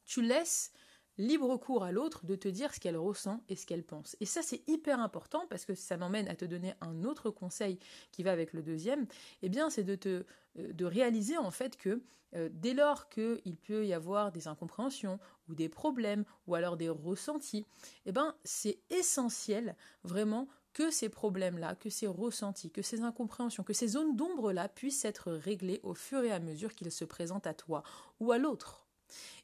tu 0.06 0.22
laisses 0.22 0.72
libre 1.20 1.56
cours 1.58 1.84
à 1.84 1.92
l'autre 1.92 2.26
de 2.26 2.36
te 2.36 2.48
dire 2.48 2.74
ce 2.74 2.80
qu'elle 2.80 2.98
ressent 2.98 3.44
et 3.50 3.56
ce 3.56 3.68
qu'elle 3.68 3.84
pense. 3.84 4.16
Et 4.20 4.26
ça, 4.26 4.42
c'est 4.42 4.68
hyper 4.68 5.00
important 5.00 5.46
parce 5.50 5.66
que 5.66 5.76
ça 5.76 5.98
m'emmène 5.98 6.28
à 6.28 6.36
te 6.36 6.46
donner 6.46 6.74
un 6.82 7.04
autre 7.04 7.30
conseil 7.30 7.78
qui 8.12 8.24
va 8.24 8.32
avec 8.32 8.54
le 8.54 8.64
deuxième. 8.64 9.06
Eh 9.44 9.50
bien, 9.50 9.70
c'est 9.70 9.84
de 9.84 9.96
te 9.96 10.26
euh, 10.58 10.74
de 10.74 10.86
réaliser 10.86 11.38
en 11.38 11.52
fait 11.52 11.78
que 11.78 12.02
euh, 12.36 12.50
dès 12.52 12.74
lors 12.74 13.10
qu'il 13.10 13.58
peut 13.58 13.86
y 13.86 13.94
avoir 13.94 14.32
des 14.32 14.48
incompréhensions 14.48 15.20
ou 15.48 15.56
des 15.56 15.70
problèmes 15.70 16.26
ou 16.48 16.56
alors 16.56 16.78
des 16.78 16.90
ressentis, 16.90 17.66
eh 18.06 18.12
ben 18.12 18.36
c'est 18.44 18.80
essentiel 18.90 19.76
vraiment 20.04 20.48
que 20.74 20.92
ces 20.92 21.10
problèmes-là, 21.10 21.76
que 21.76 21.90
ces 21.90 22.08
ressentis, 22.08 22.72
que 22.72 22.82
ces 22.82 23.02
incompréhensions, 23.02 23.64
que 23.64 23.74
ces 23.74 23.88
zones 23.88 24.16
d'ombre-là 24.16 24.70
puissent 24.70 25.06
être 25.06 25.32
réglées 25.32 25.80
au 25.84 25.94
fur 25.94 26.24
et 26.24 26.32
à 26.32 26.40
mesure 26.40 26.76
qu'ils 26.76 26.92
se 26.92 27.06
présentent 27.06 27.48
à 27.48 27.54
toi 27.54 27.84
ou 28.20 28.32
à 28.32 28.38
l'autre. 28.38 28.89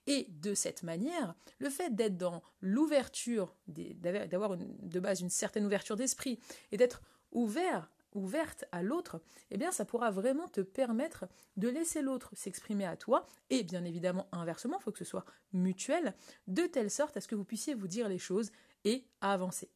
Et 0.07 0.27
de 0.29 0.53
cette 0.53 0.83
manière, 0.83 1.35
le 1.59 1.69
fait 1.69 1.95
d'être 1.95 2.17
dans 2.17 2.43
l'ouverture, 2.61 3.55
d'avoir 3.67 4.57
de 4.57 4.99
base 4.99 5.21
une 5.21 5.29
certaine 5.29 5.65
ouverture 5.65 5.95
d'esprit 5.95 6.39
et 6.71 6.77
d'être 6.77 7.01
ouvert 7.31 7.89
ouverte 8.15 8.65
à 8.71 8.81
l'autre, 8.81 9.21
eh 9.51 9.57
bien 9.57 9.71
ça 9.71 9.85
pourra 9.85 10.09
vraiment 10.09 10.47
te 10.47 10.61
permettre 10.61 11.25
de 11.57 11.67
laisser 11.67 12.01
l'autre 12.01 12.31
s'exprimer 12.33 12.85
à 12.85 12.95
toi 12.95 13.27
et 13.49 13.63
bien 13.63 13.83
évidemment 13.83 14.27
inversement, 14.31 14.77
il 14.79 14.83
faut 14.83 14.91
que 14.91 14.97
ce 14.97 15.05
soit 15.05 15.25
mutuel 15.53 16.15
de 16.47 16.63
telle 16.63 16.89
sorte 16.89 17.17
à 17.17 17.21
ce 17.21 17.27
que 17.27 17.35
vous 17.35 17.43
puissiez 17.43 17.75
vous 17.75 17.87
dire 17.87 18.09
les 18.09 18.17
choses 18.17 18.51
et 18.85 19.05
avancer. 19.21 19.69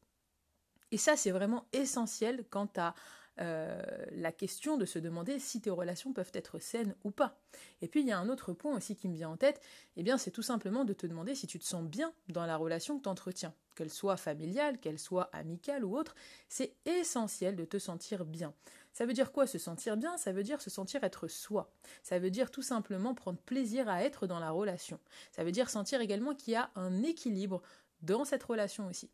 Et 0.90 0.98
ça 0.98 1.16
c'est 1.16 1.30
vraiment 1.30 1.66
essentiel 1.72 2.44
quant 2.50 2.70
à 2.76 2.94
euh, 3.40 3.80
la 4.12 4.32
question 4.32 4.76
de 4.76 4.84
se 4.84 4.98
demander 4.98 5.38
si 5.38 5.60
tes 5.60 5.70
relations 5.70 6.12
peuvent 6.12 6.32
être 6.34 6.58
saines 6.58 6.94
ou 7.04 7.10
pas. 7.10 7.38
Et 7.80 7.88
puis 7.88 8.00
il 8.00 8.06
y 8.06 8.12
a 8.12 8.18
un 8.18 8.28
autre 8.28 8.52
point 8.52 8.76
aussi 8.76 8.96
qui 8.96 9.08
me 9.08 9.14
vient 9.14 9.30
en 9.30 9.36
tête, 9.36 9.60
eh 9.96 10.02
bien 10.02 10.18
c'est 10.18 10.30
tout 10.30 10.42
simplement 10.42 10.84
de 10.84 10.92
te 10.92 11.06
demander 11.06 11.34
si 11.34 11.46
tu 11.46 11.58
te 11.58 11.64
sens 11.64 11.84
bien 11.84 12.12
dans 12.28 12.44
la 12.44 12.56
relation 12.56 12.98
que 12.98 13.04
tu 13.04 13.08
entretiens, 13.08 13.54
qu'elle 13.76 13.90
soit 13.90 14.16
familiale, 14.16 14.78
qu'elle 14.78 14.98
soit 14.98 15.30
amicale 15.32 15.84
ou 15.84 15.96
autre, 15.96 16.14
c'est 16.48 16.74
essentiel 16.84 17.56
de 17.56 17.64
te 17.64 17.78
sentir 17.78 18.24
bien. 18.24 18.52
Ça 18.92 19.06
veut 19.06 19.12
dire 19.12 19.32
quoi 19.32 19.46
se 19.46 19.58
sentir 19.58 19.96
bien? 19.96 20.16
Ça 20.18 20.32
veut 20.32 20.42
dire 20.42 20.60
se 20.60 20.68
sentir 20.68 21.04
être 21.04 21.28
soi. 21.28 21.72
Ça 22.02 22.18
veut 22.18 22.30
dire 22.30 22.50
tout 22.50 22.62
simplement 22.62 23.14
prendre 23.14 23.38
plaisir 23.38 23.88
à 23.88 24.02
être 24.02 24.26
dans 24.26 24.40
la 24.40 24.50
relation. 24.50 24.98
Ça 25.30 25.44
veut 25.44 25.52
dire 25.52 25.70
sentir 25.70 26.00
également 26.00 26.34
qu'il 26.34 26.54
y 26.54 26.56
a 26.56 26.70
un 26.74 27.02
équilibre 27.02 27.62
dans 28.02 28.24
cette 28.24 28.42
relation 28.42 28.86
aussi. 28.88 29.10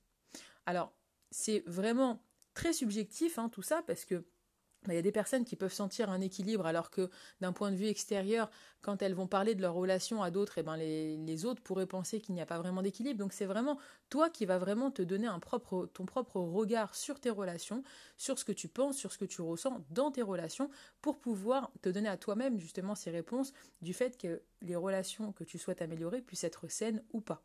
Alors, 0.65 0.93
c'est 1.31 1.63
vraiment 1.67 2.23
très 2.57 2.73
subjectif 2.73 3.39
hein, 3.39 3.49
tout 3.49 3.63
ça 3.63 3.83
parce 3.87 4.05
que 4.05 4.25
bah, 4.87 4.93
il 4.95 4.97
y 4.97 4.99
a 4.99 5.03
des 5.03 5.13
personnes 5.13 5.45
qui 5.45 5.57
peuvent 5.57 5.73
sentir 5.73 6.11
un 6.11 6.21
équilibre 6.21 6.65
alors 6.65 6.91
que 6.91 7.11
d'un 7.41 7.53
point 7.53 7.71
de 7.71 7.77
vue 7.77 7.87
extérieur, 7.87 8.51
quand 8.83 9.03
elles 9.03 9.15
vont 9.15 9.27
parler 9.27 9.55
de 9.55 9.61
leur 9.61 9.75
relation 9.75 10.23
à 10.23 10.31
d'autres, 10.31 10.59
eh 10.59 10.63
ben 10.63 10.77
les, 10.77 11.45
autres 11.45 11.63
pourraient 11.63 11.87
penser 11.87 12.21
qu'il 12.21 12.35
n'y 12.35 12.41
a 12.41 12.47
pas 12.47 12.59
vraiment 12.59 12.83
d'équilibre. 12.83 13.19
Donc 13.19 13.33
c'est 13.33 13.47
vraiment 13.47 13.79
toi 14.11 14.31
qui 14.31 14.47
vas 14.47 14.59
vraiment 14.59 14.91
te 14.91 15.03
donner 15.03 15.29
ton 15.93 16.07
propre 16.07 16.41
regard 16.41 16.95
sur 16.95 17.21
tes 17.21 17.31
relations, 17.31 17.83
sur 18.17 18.39
ce 18.39 18.45
que 18.45 18.53
tu 18.53 18.69
penses, 18.69 18.97
sur 18.97 19.13
ce 19.13 19.19
que 19.19 19.25
tu 19.25 19.43
ressens 19.43 19.85
dans 19.91 20.11
tes 20.11 20.23
relations, 20.23 20.71
pour 21.03 21.19
pouvoir 21.19 21.73
te 21.83 21.89
donner 21.89 22.09
à 22.09 22.17
toi-même 22.17 22.59
justement 22.59 22.95
ces 22.95 23.11
réponses 23.11 23.53
du 23.83 23.93
fait 23.93 24.17
que 24.17 24.43
les 24.63 24.77
relations 24.77 25.33
que 25.33 25.45
tu 25.45 25.59
souhaites 25.59 25.83
améliorer 25.83 26.23
puissent 26.23 26.45
être 26.45 26.69
saines 26.69 27.03
ou 27.13 27.21
pas. 27.21 27.43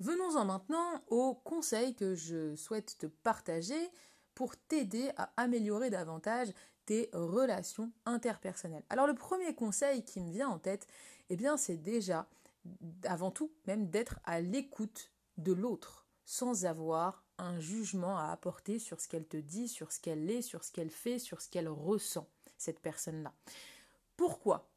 Venons-en 0.00 0.44
maintenant 0.44 1.02
aux 1.08 1.34
conseils 1.34 1.94
que 1.94 2.14
je 2.14 2.54
souhaite 2.54 2.98
te 2.98 3.06
partager 3.06 3.90
pour 4.34 4.56
t'aider 4.56 5.10
à 5.16 5.32
améliorer 5.36 5.90
davantage 5.90 6.48
tes 6.86 7.10
relations 7.12 7.90
interpersonnelles. 8.06 8.84
Alors 8.90 9.08
le 9.08 9.14
premier 9.14 9.54
conseil 9.54 10.04
qui 10.04 10.20
me 10.20 10.30
vient 10.30 10.48
en 10.48 10.58
tête, 10.58 10.86
eh 11.30 11.36
bien 11.36 11.56
c'est 11.56 11.76
déjà 11.76 12.28
avant 13.04 13.30
tout 13.30 13.50
même 13.66 13.90
d'être 13.90 14.20
à 14.24 14.40
l'écoute 14.40 15.10
de 15.36 15.52
l'autre 15.52 16.06
sans 16.24 16.64
avoir 16.66 17.24
un 17.38 17.58
jugement 17.58 18.18
à 18.18 18.30
apporter 18.30 18.78
sur 18.78 19.00
ce 19.00 19.08
qu'elle 19.08 19.26
te 19.26 19.36
dit, 19.36 19.66
sur 19.66 19.90
ce 19.90 20.00
qu'elle 20.00 20.30
est, 20.30 20.42
sur 20.42 20.62
ce 20.62 20.70
qu'elle 20.70 20.90
fait, 20.90 21.18
sur 21.18 21.40
ce 21.40 21.48
qu'elle 21.48 21.68
ressent, 21.68 22.28
cette 22.58 22.80
personne-là. 22.80 23.32
Pourquoi? 24.16 24.68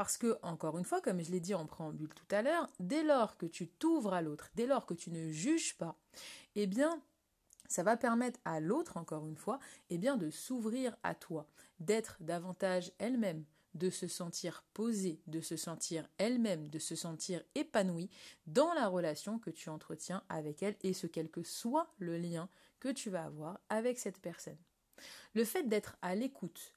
Parce 0.00 0.16
que, 0.16 0.38
encore 0.40 0.78
une 0.78 0.86
fois, 0.86 1.02
comme 1.02 1.22
je 1.22 1.30
l'ai 1.30 1.40
dit 1.40 1.52
en 1.52 1.66
préambule 1.66 2.14
tout 2.14 2.34
à 2.34 2.40
l'heure, 2.40 2.70
dès 2.78 3.02
lors 3.02 3.36
que 3.36 3.44
tu 3.44 3.68
t'ouvres 3.68 4.14
à 4.14 4.22
l'autre, 4.22 4.50
dès 4.54 4.64
lors 4.64 4.86
que 4.86 4.94
tu 4.94 5.10
ne 5.10 5.30
juges 5.30 5.76
pas, 5.76 5.94
eh 6.54 6.66
bien, 6.66 7.02
ça 7.68 7.82
va 7.82 7.98
permettre 7.98 8.40
à 8.46 8.60
l'autre, 8.60 8.96
encore 8.96 9.26
une 9.26 9.36
fois, 9.36 9.60
eh 9.90 9.98
bien, 9.98 10.16
de 10.16 10.30
s'ouvrir 10.30 10.96
à 11.02 11.14
toi, 11.14 11.46
d'être 11.80 12.16
davantage 12.20 12.92
elle-même, 12.96 13.44
de 13.74 13.90
se 13.90 14.08
sentir 14.08 14.64
posée, 14.72 15.20
de 15.26 15.42
se 15.42 15.58
sentir 15.58 16.08
elle-même, 16.16 16.70
de 16.70 16.78
se 16.78 16.96
sentir 16.96 17.42
épanouie 17.54 18.08
dans 18.46 18.72
la 18.72 18.88
relation 18.88 19.38
que 19.38 19.50
tu 19.50 19.68
entretiens 19.68 20.24
avec 20.30 20.62
elle 20.62 20.76
et 20.82 20.94
ce 20.94 21.08
quel 21.08 21.28
que 21.28 21.42
soit 21.42 21.92
le 21.98 22.16
lien 22.16 22.48
que 22.78 22.88
tu 22.88 23.10
vas 23.10 23.26
avoir 23.26 23.60
avec 23.68 23.98
cette 23.98 24.22
personne. 24.22 24.56
Le 25.34 25.44
fait 25.44 25.64
d'être 25.64 25.98
à 26.00 26.14
l'écoute, 26.14 26.72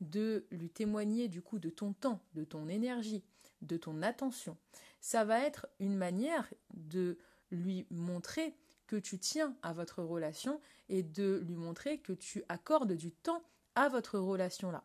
de 0.00 0.46
lui 0.50 0.70
témoigner 0.70 1.28
du 1.28 1.42
coup 1.42 1.58
de 1.58 1.70
ton 1.70 1.92
temps, 1.92 2.20
de 2.34 2.44
ton 2.44 2.68
énergie, 2.68 3.22
de 3.62 3.76
ton 3.76 4.02
attention. 4.02 4.56
Ça 5.00 5.24
va 5.24 5.40
être 5.40 5.68
une 5.78 5.96
manière 5.96 6.52
de 6.74 7.18
lui 7.50 7.86
montrer 7.90 8.54
que 8.86 8.96
tu 8.96 9.18
tiens 9.18 9.56
à 9.62 9.72
votre 9.72 10.02
relation 10.02 10.60
et 10.88 11.02
de 11.02 11.42
lui 11.46 11.54
montrer 11.54 11.98
que 11.98 12.12
tu 12.12 12.42
accordes 12.48 12.92
du 12.92 13.12
temps 13.12 13.42
à 13.74 13.88
votre 13.88 14.18
relation-là. 14.18 14.84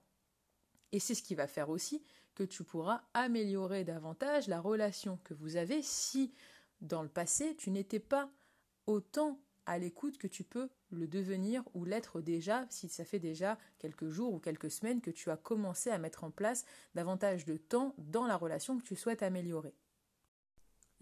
Et 0.91 0.99
c'est 0.99 1.15
ce 1.15 1.23
qui 1.23 1.35
va 1.35 1.47
faire 1.47 1.69
aussi 1.69 2.03
que 2.35 2.43
tu 2.43 2.63
pourras 2.63 3.01
améliorer 3.13 3.83
davantage 3.83 4.47
la 4.47 4.59
relation 4.59 5.19
que 5.23 5.33
vous 5.33 5.55
avez 5.55 5.81
si 5.81 6.33
dans 6.81 7.01
le 7.01 7.09
passé 7.09 7.55
tu 7.55 7.71
n'étais 7.71 7.99
pas 7.99 8.29
autant 8.85 9.39
à 9.65 9.77
l'écoute 9.77 10.17
que 10.17 10.27
tu 10.27 10.43
peux 10.43 10.69
le 10.91 11.07
devenir 11.07 11.63
ou 11.73 11.85
l'être 11.85 12.21
déjà 12.21 12.65
si 12.69 12.89
ça 12.89 13.05
fait 13.05 13.19
déjà 13.19 13.57
quelques 13.79 14.09
jours 14.09 14.33
ou 14.33 14.39
quelques 14.39 14.71
semaines 14.71 15.01
que 15.01 15.11
tu 15.11 15.29
as 15.31 15.37
commencé 15.37 15.89
à 15.89 15.97
mettre 15.97 16.23
en 16.23 16.31
place 16.31 16.65
davantage 16.93 17.45
de 17.45 17.57
temps 17.57 17.93
dans 17.97 18.27
la 18.27 18.37
relation 18.37 18.77
que 18.77 18.83
tu 18.83 18.95
souhaites 18.95 19.23
améliorer. 19.23 19.73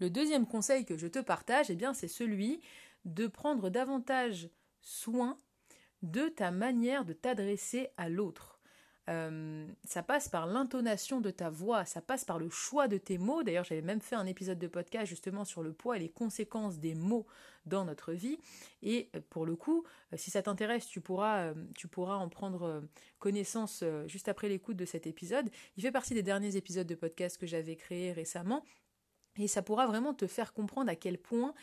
Le 0.00 0.10
deuxième 0.10 0.46
conseil 0.46 0.84
que 0.84 0.96
je 0.96 1.06
te 1.06 1.20
partage, 1.20 1.70
eh 1.70 1.76
bien, 1.76 1.94
c'est 1.94 2.08
celui 2.08 2.60
de 3.04 3.26
prendre 3.26 3.70
davantage 3.70 4.48
soin 4.80 5.38
de 6.02 6.28
ta 6.28 6.50
manière 6.50 7.04
de 7.04 7.12
t'adresser 7.12 7.88
à 7.96 8.08
l'autre. 8.08 8.53
Euh, 9.10 9.66
ça 9.84 10.02
passe 10.02 10.28
par 10.28 10.46
l'intonation 10.46 11.20
de 11.20 11.30
ta 11.30 11.50
voix, 11.50 11.84
ça 11.84 12.00
passe 12.00 12.24
par 12.24 12.38
le 12.38 12.48
choix 12.48 12.88
de 12.88 12.96
tes 12.96 13.18
mots. 13.18 13.42
D'ailleurs, 13.42 13.64
j'avais 13.64 13.82
même 13.82 14.00
fait 14.00 14.16
un 14.16 14.26
épisode 14.26 14.58
de 14.58 14.66
podcast 14.66 15.06
justement 15.06 15.44
sur 15.44 15.62
le 15.62 15.72
poids 15.72 15.96
et 15.96 16.00
les 16.00 16.08
conséquences 16.08 16.78
des 16.78 16.94
mots 16.94 17.26
dans 17.66 17.84
notre 17.84 18.12
vie. 18.12 18.38
Et 18.82 19.10
euh, 19.14 19.20
pour 19.28 19.44
le 19.44 19.56
coup, 19.56 19.84
euh, 20.12 20.16
si 20.16 20.30
ça 20.30 20.42
t'intéresse, 20.42 20.86
tu 20.86 21.00
pourras, 21.00 21.52
tu 21.74 21.88
pourras 21.88 22.16
en 22.16 22.28
prendre 22.28 22.82
connaissance 23.18 23.84
juste 24.06 24.28
après 24.28 24.48
l'écoute 24.48 24.76
de 24.76 24.84
cet 24.84 25.06
épisode. 25.06 25.50
Il 25.76 25.82
fait 25.82 25.92
partie 25.92 26.14
des 26.14 26.22
derniers 26.22 26.56
épisodes 26.56 26.86
de 26.86 26.94
podcast 26.94 27.38
que 27.38 27.46
j'avais 27.46 27.76
créés 27.76 28.12
récemment. 28.12 28.64
Et 29.36 29.48
ça 29.48 29.62
pourra 29.62 29.86
vraiment 29.86 30.14
te 30.14 30.26
faire 30.26 30.52
comprendre 30.52 30.90
à 30.90 30.96
quel 30.96 31.18
point 31.18 31.54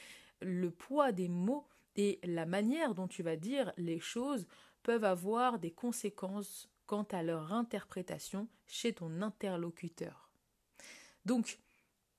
le 0.42 0.72
poids 0.72 1.12
des 1.12 1.30
mots 1.30 1.66
et 1.96 2.20
la 2.24 2.46
manière 2.46 2.96
dont 2.96 3.08
tu 3.08 3.24
vas 3.24 3.36
dire 3.36 3.72
les 3.78 4.00
choses 4.00 4.48
peuvent 4.84 5.04
avoir 5.04 5.60
des 5.60 5.72
conséquences 5.72 6.71
quant 6.86 7.08
à 7.12 7.24
leur 7.24 7.54
interprétation 7.54 8.48
chez 8.68 8.94
ton 8.94 9.22
interlocuteur. 9.22 10.32
Donc, 11.26 11.60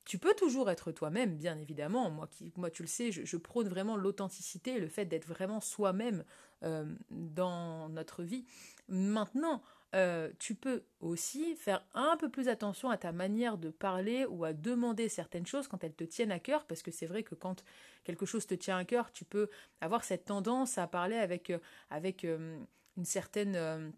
tu 0.04 0.18
peux 0.18 0.34
toujours 0.34 0.70
être 0.70 0.90
toi-même, 0.92 1.36
bien 1.36 1.58
évidemment. 1.58 2.10
Moi, 2.10 2.70
tu 2.70 2.82
le 2.82 2.88
sais, 2.88 3.12
je, 3.12 3.36
prône 3.36 3.68
vraiment 3.68 3.96
l'authenticité, 3.96 4.78
le 4.78 4.88
fait 4.88 5.04
d'être 5.04 5.26
vraiment 5.26 5.60
soi-même 5.60 6.24
euh, 6.64 6.84
dans 7.10 7.88
notre 7.88 8.22
vie. 8.22 8.44
Maintenant, 8.88 9.62
euh, 9.94 10.30
tu 10.38 10.54
peux 10.54 10.82
aussi 11.00 11.54
faire 11.54 11.86
un 11.94 12.16
peu 12.16 12.30
plus 12.30 12.48
attention 12.48 12.90
à 12.90 12.96
ta 12.96 13.12
manière 13.12 13.58
de 13.58 13.70
parler 13.70 14.24
ou 14.24 14.44
à 14.44 14.52
demander 14.52 15.08
certaines 15.08 15.46
choses 15.46 15.68
quand 15.68 15.84
elles 15.84 15.94
te 15.94 16.04
tiennent 16.04 16.32
à 16.32 16.40
cœur, 16.40 16.64
parce 16.66 16.82
que 16.82 16.90
c'est 16.90 17.06
vrai 17.06 17.22
que 17.22 17.34
quand 17.34 17.62
quelque 18.02 18.26
chose 18.26 18.46
te 18.46 18.54
tient 18.54 18.78
à 18.78 18.84
cœur, 18.84 19.12
tu 19.12 19.24
peux 19.24 19.50
avoir 19.80 20.02
cette 20.02 20.24
tendance 20.24 20.78
à 20.78 20.86
parler 20.88 21.16
avec, 21.16 21.50
euh, 21.50 21.58
avec 21.90 22.24
une 22.24 23.04
certaine 23.04 23.92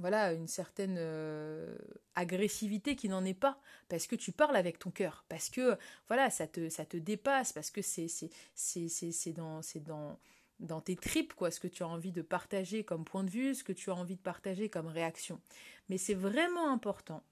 voilà, 0.00 0.32
une 0.32 0.48
certaine 0.48 0.96
euh, 0.98 1.76
agressivité 2.14 2.96
qui 2.96 3.08
n'en 3.10 3.24
est 3.24 3.34
pas, 3.34 3.60
parce 3.88 4.06
que 4.06 4.16
tu 4.16 4.32
parles 4.32 4.56
avec 4.56 4.78
ton 4.78 4.90
cœur, 4.90 5.24
parce 5.28 5.50
que 5.50 5.76
voilà, 6.08 6.30
ça 6.30 6.46
te, 6.46 6.96
dépasse, 6.96 7.52
parce 7.52 7.70
que 7.70 7.82
c'est, 7.82 8.08
c'est, 8.08 8.30
c'est, 8.54 8.88
c'est, 8.88 9.32
dans, 9.32 9.60
c'est 9.60 9.84
dans, 9.84 10.18
dans 10.58 10.80
tes 10.80 10.96
tripes, 10.96 11.34
quoi, 11.34 11.50
ce 11.50 11.60
que 11.60 11.68
tu 11.68 11.82
as 11.82 11.88
envie 11.88 12.12
de 12.12 12.22
partager 12.22 12.82
comme 12.82 13.04
point 13.04 13.24
de 13.24 13.30
vue, 13.30 13.54
ce 13.54 13.62
que 13.62 13.74
tu 13.74 13.90
as 13.90 13.94
envie 13.94 14.16
de 14.16 14.22
partager 14.22 14.70
comme 14.70 14.86
réaction. 14.86 15.38
Mais 15.90 15.98
c'est 15.98 16.14
vraiment 16.14 16.72
important, 16.72 17.22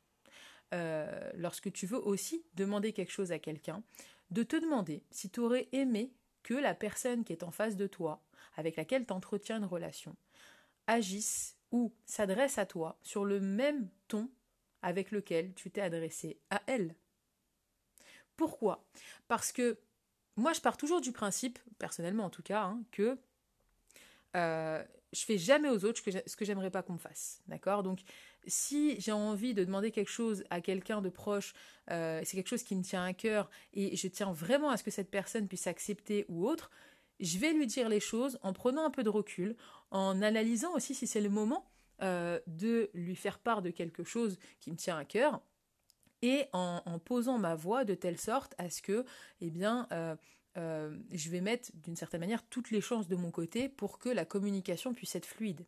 euh, 0.74 1.30
lorsque 1.36 1.72
tu 1.72 1.86
veux 1.86 2.06
aussi 2.06 2.44
demander 2.54 2.92
quelque 2.92 3.12
chose 3.12 3.32
à 3.32 3.38
quelqu'un, 3.38 3.82
de 4.30 4.42
te 4.42 4.56
demander 4.56 5.02
si 5.10 5.30
tu 5.30 5.40
aurais 5.40 5.68
aimé 5.72 6.12
que 6.42 6.52
la 6.52 6.74
personne 6.74 7.24
qui 7.24 7.32
est 7.32 7.44
en 7.44 7.50
face 7.50 7.76
de 7.76 7.86
toi, 7.86 8.22
avec 8.56 8.76
laquelle 8.76 9.06
tu 9.06 9.12
entretiens 9.14 9.56
une 9.56 9.64
relation, 9.64 10.16
agisse 10.86 11.57
ou 11.70 11.92
s'adresse 12.06 12.58
à 12.58 12.66
toi 12.66 12.98
sur 13.02 13.24
le 13.24 13.40
même 13.40 13.88
ton 14.08 14.28
avec 14.82 15.10
lequel 15.10 15.54
tu 15.54 15.70
t'es 15.70 15.80
adressé 15.80 16.38
à 16.50 16.62
elle. 16.66 16.94
Pourquoi? 18.36 18.84
Parce 19.26 19.52
que 19.52 19.78
moi, 20.36 20.52
je 20.52 20.60
pars 20.60 20.76
toujours 20.76 21.00
du 21.00 21.10
principe, 21.10 21.58
personnellement 21.78 22.24
en 22.24 22.30
tout 22.30 22.42
cas, 22.42 22.62
hein, 22.62 22.82
que 22.92 23.18
euh, 24.36 24.84
je 25.12 25.24
fais 25.24 25.38
jamais 25.38 25.68
aux 25.68 25.84
autres 25.84 26.00
ce 26.26 26.36
que 26.36 26.44
j'aimerais 26.44 26.70
pas 26.70 26.82
qu'on 26.82 26.92
me 26.92 26.98
fasse. 26.98 27.42
D'accord? 27.48 27.82
Donc, 27.82 28.00
si 28.46 29.00
j'ai 29.00 29.12
envie 29.12 29.54
de 29.54 29.64
demander 29.64 29.90
quelque 29.90 30.10
chose 30.10 30.44
à 30.50 30.60
quelqu'un 30.60 31.02
de 31.02 31.08
proche, 31.08 31.54
euh, 31.90 32.20
c'est 32.24 32.36
quelque 32.36 32.48
chose 32.48 32.62
qui 32.62 32.76
me 32.76 32.82
tient 32.82 33.04
à 33.04 33.12
cœur 33.12 33.50
et 33.74 33.96
je 33.96 34.08
tiens 34.08 34.32
vraiment 34.32 34.70
à 34.70 34.76
ce 34.76 34.84
que 34.84 34.90
cette 34.90 35.10
personne 35.10 35.48
puisse 35.48 35.66
accepter 35.66 36.24
ou 36.28 36.46
autre, 36.46 36.70
je 37.20 37.38
vais 37.38 37.52
lui 37.52 37.66
dire 37.66 37.88
les 37.88 38.00
choses 38.00 38.38
en 38.42 38.52
prenant 38.52 38.84
un 38.84 38.90
peu 38.90 39.02
de 39.02 39.08
recul, 39.08 39.56
en 39.90 40.22
analysant 40.22 40.74
aussi 40.74 40.94
si 40.94 41.06
c'est 41.06 41.20
le 41.20 41.30
moment 41.30 41.64
euh, 42.02 42.38
de 42.46 42.90
lui 42.94 43.16
faire 43.16 43.38
part 43.38 43.62
de 43.62 43.70
quelque 43.70 44.04
chose 44.04 44.38
qui 44.60 44.70
me 44.70 44.76
tient 44.76 44.96
à 44.96 45.04
cœur 45.04 45.40
et 46.22 46.46
en, 46.52 46.98
posant 47.04 47.38
ma 47.38 47.54
voix 47.54 47.84
de 47.84 47.94
telle 47.94 48.18
sorte 48.18 48.54
à 48.58 48.70
ce 48.70 48.82
que, 48.82 49.04
eh 49.40 49.50
bien, 49.50 49.86
euh, 49.92 50.16
euh, 50.58 50.96
je 51.12 51.30
vais 51.30 51.40
mettre 51.40 51.70
d'une 51.84 51.96
certaine 51.96 52.20
manière 52.20 52.42
toutes 52.44 52.70
les 52.70 52.80
chances 52.80 53.08
de 53.08 53.16
mon 53.16 53.30
côté 53.30 53.68
pour 53.68 53.98
que 53.98 54.08
la 54.08 54.24
communication 54.24 54.92
puisse 54.92 55.14
être 55.14 55.26
fluide. 55.26 55.64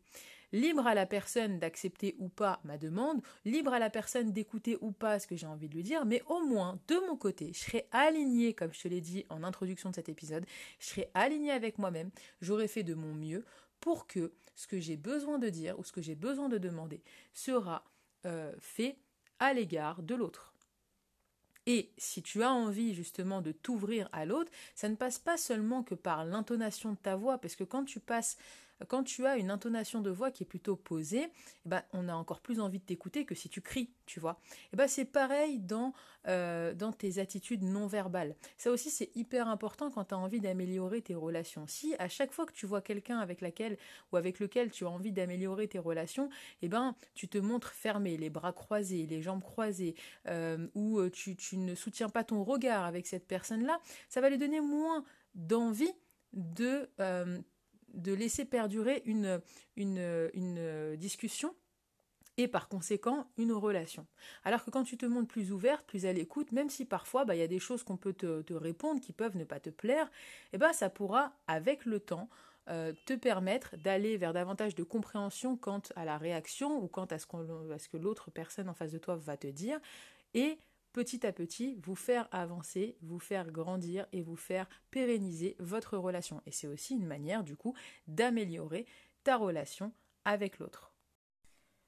Libre 0.51 0.85
à 0.85 0.93
la 0.93 1.05
personne 1.05 1.59
d'accepter 1.59 2.15
ou 2.19 2.27
pas 2.27 2.59
ma 2.65 2.77
demande, 2.77 3.21
libre 3.45 3.71
à 3.71 3.79
la 3.79 3.89
personne 3.89 4.33
d'écouter 4.33 4.77
ou 4.81 4.91
pas 4.91 5.17
ce 5.17 5.27
que 5.27 5.37
j'ai 5.37 5.47
envie 5.47 5.69
de 5.69 5.75
lui 5.75 5.83
dire, 5.83 6.05
mais 6.05 6.21
au 6.27 6.41
moins 6.45 6.77
de 6.89 6.95
mon 7.07 7.15
côté, 7.15 7.51
je 7.53 7.59
serai 7.59 7.87
alignée, 7.91 8.53
comme 8.53 8.73
je 8.73 8.81
te 8.81 8.87
l'ai 8.89 8.99
dit 8.99 9.25
en 9.29 9.43
introduction 9.43 9.89
de 9.91 9.95
cet 9.95 10.09
épisode, 10.09 10.45
je 10.79 10.87
serai 10.87 11.09
alignée 11.13 11.51
avec 11.51 11.77
moi-même, 11.77 12.11
j'aurai 12.41 12.67
fait 12.67 12.83
de 12.83 12.93
mon 12.93 13.13
mieux 13.13 13.45
pour 13.79 14.07
que 14.07 14.33
ce 14.55 14.67
que 14.67 14.79
j'ai 14.79 14.97
besoin 14.97 15.39
de 15.39 15.47
dire 15.47 15.79
ou 15.79 15.85
ce 15.85 15.93
que 15.93 16.01
j'ai 16.01 16.15
besoin 16.15 16.49
de 16.49 16.57
demander 16.57 17.01
sera 17.33 17.85
euh, 18.25 18.53
fait 18.59 18.97
à 19.39 19.53
l'égard 19.53 20.03
de 20.03 20.15
l'autre. 20.15 20.50
Et 21.73 21.89
si 21.97 22.21
tu 22.21 22.43
as 22.43 22.51
envie 22.51 22.93
justement 22.93 23.41
de 23.41 23.53
t'ouvrir 23.53 24.09
à 24.11 24.25
l'autre, 24.25 24.51
ça 24.75 24.89
ne 24.89 24.95
passe 24.95 25.19
pas 25.19 25.37
seulement 25.37 25.83
que 25.83 25.95
par 25.95 26.25
l'intonation 26.25 26.91
de 26.91 26.97
ta 26.97 27.15
voix, 27.15 27.37
parce 27.37 27.55
que 27.55 27.63
quand 27.63 27.85
tu 27.85 28.01
passes 28.01 28.37
quand 28.87 29.03
tu 29.03 29.25
as 29.25 29.37
une 29.37 29.51
intonation 29.51 30.01
de 30.01 30.09
voix 30.09 30.31
qui 30.31 30.43
est 30.43 30.45
plutôt 30.45 30.75
posée, 30.75 31.23
eh 31.65 31.69
ben, 31.69 31.83
on 31.93 32.07
a 32.07 32.13
encore 32.13 32.41
plus 32.41 32.59
envie 32.59 32.79
de 32.79 32.83
t'écouter 32.83 33.25
que 33.25 33.35
si 33.35 33.49
tu 33.49 33.61
cries, 33.61 33.91
tu 34.05 34.19
vois. 34.19 34.39
Eh 34.73 34.77
ben, 34.77 34.87
c'est 34.87 35.05
pareil 35.05 35.59
dans, 35.59 35.93
euh, 36.27 36.73
dans 36.73 36.91
tes 36.91 37.19
attitudes 37.19 37.63
non 37.63 37.87
verbales. 37.87 38.35
Ça 38.57 38.71
aussi, 38.71 38.89
c'est 38.89 39.15
hyper 39.15 39.47
important 39.47 39.91
quand 39.91 40.05
tu 40.05 40.13
as 40.13 40.17
envie 40.17 40.39
d'améliorer 40.39 41.01
tes 41.01 41.15
relations. 41.15 41.67
Si 41.67 41.95
à 41.99 42.07
chaque 42.07 42.31
fois 42.31 42.45
que 42.45 42.53
tu 42.53 42.65
vois 42.65 42.81
quelqu'un 42.81 43.19
avec 43.19 43.41
laquelle 43.41 43.77
ou 44.11 44.17
avec 44.17 44.39
lequel 44.39 44.71
tu 44.71 44.85
as 44.85 44.89
envie 44.89 45.11
d'améliorer 45.11 45.67
tes 45.67 45.79
relations, 45.79 46.29
eh 46.61 46.69
ben, 46.69 46.95
tu 47.13 47.27
te 47.27 47.37
montres 47.37 47.73
fermé, 47.73 48.17
les 48.17 48.29
bras 48.29 48.53
croisés, 48.53 49.05
les 49.07 49.21
jambes 49.21 49.43
croisées, 49.43 49.95
euh, 50.27 50.67
ou 50.75 50.99
euh, 50.99 51.09
tu, 51.09 51.35
tu 51.35 51.57
ne 51.57 51.75
soutiens 51.75 52.09
pas 52.09 52.23
ton 52.23 52.43
regard 52.43 52.85
avec 52.85 53.07
cette 53.07 53.27
personne-là, 53.27 53.79
ça 54.09 54.21
va 54.21 54.29
lui 54.29 54.37
donner 54.37 54.61
moins 54.61 55.03
d'envie 55.35 55.93
de 56.33 56.89
de 57.93 58.13
laisser 58.13 58.45
perdurer 58.45 59.01
une, 59.05 59.41
une, 59.75 60.95
discussion 60.95 61.55
et 62.37 62.47
par 62.47 62.69
conséquent 62.69 63.27
une 63.37 63.51
relation. 63.51 64.07
Alors 64.43 64.63
que 64.63 64.71
quand 64.71 64.83
tu 64.83 64.97
te 64.97 65.05
montres 65.05 65.27
plus 65.27 65.51
ouverte, 65.51 65.85
plus 65.85 66.05
à 66.05 66.13
l'écoute, 66.13 66.51
même 66.51 66.69
si 66.69 66.85
parfois 66.85 67.25
bah, 67.25 67.35
il 67.35 67.39
y 67.39 67.43
a 67.43 67.47
des 67.47 67.59
choses 67.59 67.83
qu'on 67.83 67.97
peut 67.97 68.13
te, 68.13 68.53
répondre 68.53 69.01
qui 69.01 69.13
peuvent 69.13 69.37
ne 69.37 69.43
pas 69.43 69.59
te 69.59 69.69
plaire, 69.69 70.09
eh 70.53 70.57
ben, 70.57 70.73
ça 70.73 70.89
pourra 70.89 71.33
avec 71.47 71.85
le 71.85 71.99
temps 71.99 72.29
euh, 72.69 72.93
te 73.05 73.13
permettre 73.13 73.75
d'aller 73.77 74.17
vers 74.17 74.33
davantage 74.33 74.75
de 74.75 74.83
compréhension 74.83 75.57
quant 75.57 75.81
à 75.95 76.05
la 76.05 76.17
réaction 76.17 76.81
ou 76.81 76.87
quant 76.87 77.05
à 77.05 77.19
ce, 77.19 77.25
à 77.71 77.79
ce 77.79 77.89
que 77.89 77.97
l'autre 77.97 78.31
personne 78.31 78.69
en 78.69 78.73
face 78.73 78.91
de 78.91 78.99
toi 78.99 79.15
va 79.15 79.35
te 79.35 79.47
dire 79.47 79.79
et 80.33 80.57
petit 80.93 81.25
à 81.25 81.31
petit 81.31 81.75
vous 81.81 81.95
faire 81.95 82.27
avancer, 82.31 82.97
vous 83.01 83.19
faire 83.19 83.51
grandir 83.51 84.07
et 84.11 84.21
vous 84.21 84.35
faire 84.35 84.67
pérenniser 84.89 85.55
votre 85.59 85.97
relation. 85.97 86.41
Et 86.45 86.51
c'est 86.51 86.67
aussi 86.67 86.95
une 86.95 87.07
manière 87.07 87.43
du 87.43 87.55
coup 87.55 87.75
d'améliorer 88.07 88.85
ta 89.23 89.37
relation 89.37 89.93
avec 90.25 90.59
l'autre. 90.59 90.93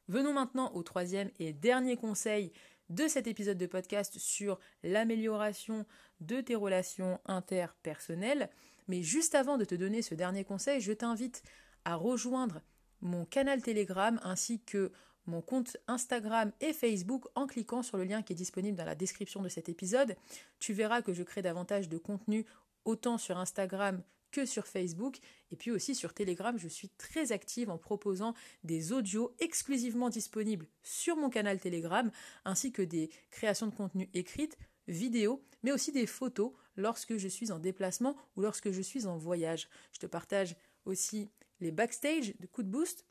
Venons 0.08 0.34
maintenant 0.34 0.72
au 0.74 0.84
troisième 0.84 1.32
et 1.40 1.54
dernier 1.54 1.96
conseil 1.96 2.52
de 2.90 3.08
cet 3.08 3.28
épisode 3.28 3.58
de 3.58 3.66
podcast 3.66 4.20
sur 4.20 4.60
l'amélioration 4.84 5.86
de 6.20 6.42
tes 6.42 6.56
relations 6.56 7.20
interpersonnelles. 7.26 8.50
Mais 8.88 9.02
juste 9.02 9.36
avant 9.36 9.58
de 9.58 9.66
te 9.66 9.76
donner 9.76 10.02
ce 10.02 10.14
dernier 10.14 10.44
conseil, 10.44 10.82
je 10.82 10.92
t'invite 10.92 11.44
à 11.86 11.96
rejoindre 11.96 12.62
mon 13.02 13.26
canal 13.26 13.62
Telegram 13.62 14.20
ainsi 14.24 14.62
que 14.62 14.92
mon 15.25 15.42
compte 15.42 15.77
Instagram 15.88 16.51
et 16.62 16.74
Facebook 16.74 17.25
en 17.36 17.48
cliquant 17.48 17.84
sur 17.84 17.98
le 17.98 18.03
lien 18.03 18.22
qui 18.22 18.34
est 18.34 18.36
disponible 18.36 18.77
dans 18.77 18.86
la 18.86 18.96
description 18.96 19.42
de 19.42 19.50
cet 19.50 19.70
épisode. 19.70 20.15
Tu 20.60 20.74
verras 20.74 21.01
que 21.01 21.13
je 21.13 21.24
crée 21.24 21.42
davantage 21.42 21.89
de 21.89 21.98
contenu 21.98 22.46
autant 22.86 23.18
sur 23.18 23.38
Instagram 23.38 24.01
que 24.32 24.46
sur 24.46 24.68
Facebook 24.68 25.20
et 25.51 25.56
puis 25.56 25.72
aussi 25.72 25.96
sur 25.96 26.13
Telegram, 26.13 26.58
je 26.58 26.68
suis 26.68 26.89
très 26.89 27.32
active 27.32 27.70
en 27.70 27.77
proposant 27.77 28.34
des 28.63 28.92
audios 28.92 29.34
exclusivement 29.39 30.10
disponibles 30.10 30.68
sur 30.82 31.15
mon 31.15 31.30
canal 31.30 31.60
Telegram 31.60 32.12
ainsi 32.44 32.72
que 32.72 32.82
des 32.82 33.10
créations 33.30 33.68
de 33.68 33.75
contenu 33.75 34.10
écrites, 34.13 34.58
vidéos, 34.88 35.42
mais 35.62 35.72
aussi 35.72 35.92
des 35.92 36.08
photos 36.08 36.51
lorsque 36.75 37.15
je 37.18 37.27
suis 37.27 37.51
en 37.51 37.60
déplacement 37.60 38.18
ou 38.36 38.42
lorsque 38.42 38.72
je 38.72 38.82
suis 38.82 39.06
en 39.06 39.18
voyage. 39.18 39.70
Je 39.94 40.00
te 40.00 40.08
partage 40.08 40.56
aussi 40.86 41.30
les 41.60 41.72
backstage 41.72 42.34
de 42.39 42.48
Coup 42.48 42.63
de 42.63 42.70
Boost 42.70 43.06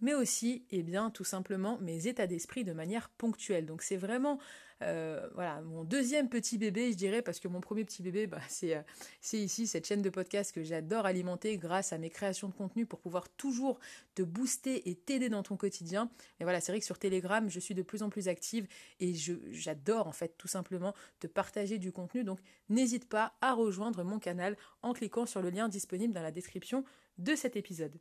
mais 0.00 0.14
aussi, 0.14 0.64
eh 0.70 0.82
bien, 0.82 1.10
tout 1.10 1.24
simplement 1.24 1.78
mes 1.80 2.06
états 2.06 2.26
d'esprit 2.26 2.64
de 2.64 2.72
manière 2.72 3.10
ponctuelle. 3.10 3.66
Donc 3.66 3.82
c'est 3.82 3.96
vraiment 3.96 4.38
euh, 4.82 5.28
voilà, 5.34 5.60
mon 5.60 5.84
deuxième 5.84 6.30
petit 6.30 6.56
bébé, 6.56 6.92
je 6.92 6.96
dirais, 6.96 7.20
parce 7.20 7.38
que 7.38 7.48
mon 7.48 7.60
premier 7.60 7.84
petit 7.84 8.02
bébé, 8.02 8.26
bah, 8.26 8.40
euh, 8.64 8.82
c'est 9.20 9.38
ici 9.38 9.66
cette 9.66 9.86
chaîne 9.86 10.02
de 10.02 10.10
podcast 10.10 10.52
que 10.52 10.62
j'adore 10.62 11.06
alimenter 11.06 11.58
grâce 11.58 11.92
à 11.92 11.98
mes 11.98 12.10
créations 12.10 12.48
de 12.48 12.54
contenu 12.54 12.86
pour 12.86 13.00
pouvoir 13.00 13.28
toujours 13.28 13.78
te 14.14 14.22
booster 14.22 14.88
et 14.88 14.94
t'aider 14.94 15.28
dans 15.28 15.42
ton 15.42 15.56
quotidien. 15.56 16.10
Et 16.40 16.44
voilà, 16.44 16.60
c'est 16.60 16.72
vrai 16.72 16.80
que 16.80 16.86
sur 16.86 16.98
Telegram, 16.98 17.48
je 17.48 17.60
suis 17.60 17.74
de 17.74 17.82
plus 17.82 18.02
en 18.02 18.08
plus 18.08 18.28
active 18.28 18.66
et 19.00 19.14
j'adore 19.14 20.06
en 20.06 20.12
fait 20.12 20.36
tout 20.38 20.48
simplement 20.48 20.94
te 21.18 21.26
partager 21.26 21.78
du 21.78 21.92
contenu. 21.92 22.24
Donc 22.24 22.40
n'hésite 22.68 23.08
pas 23.08 23.34
à 23.40 23.52
rejoindre 23.52 24.02
mon 24.02 24.18
canal 24.18 24.56
en 24.82 24.92
cliquant 24.92 25.26
sur 25.26 25.42
le 25.42 25.50
lien 25.50 25.68
disponible 25.68 26.14
dans 26.14 26.22
la 26.22 26.32
description 26.32 26.84
de 27.18 27.34
cet 27.34 27.56
épisode. 27.56 27.98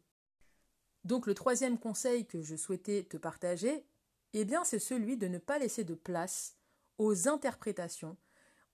Donc 1.03 1.27
le 1.27 1.33
troisième 1.33 1.79
conseil 1.79 2.25
que 2.25 2.41
je 2.41 2.55
souhaitais 2.55 3.03
te 3.03 3.17
partager, 3.17 3.85
eh 4.33 4.45
bien 4.45 4.63
c'est 4.63 4.79
celui 4.79 5.17
de 5.17 5.27
ne 5.27 5.37
pas 5.37 5.59
laisser 5.59 5.83
de 5.83 5.95
place 5.95 6.57
aux 6.97 7.27
interprétations, 7.27 8.17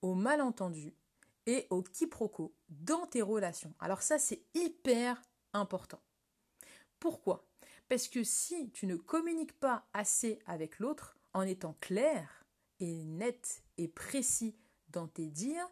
aux 0.01 0.15
malentendus 0.15 0.95
et 1.45 1.67
aux 1.69 1.83
quiproquos 1.83 2.53
dans 2.69 3.05
tes 3.07 3.21
relations. 3.21 3.73
Alors 3.79 4.01
ça 4.01 4.17
c'est 4.17 4.43
hyper 4.53 5.21
important. 5.53 6.01
Pourquoi? 6.99 7.45
Parce 7.87 8.07
que 8.07 8.23
si 8.23 8.71
tu 8.71 8.87
ne 8.87 8.95
communiques 8.95 9.57
pas 9.59 9.85
assez 9.93 10.39
avec 10.47 10.79
l'autre 10.79 11.17
en 11.33 11.43
étant 11.43 11.77
clair 11.79 12.45
et 12.79 13.03
net 13.03 13.63
et 13.77 13.87
précis 13.87 14.55
dans 14.89 15.07
tes 15.07 15.29
dires, 15.29 15.69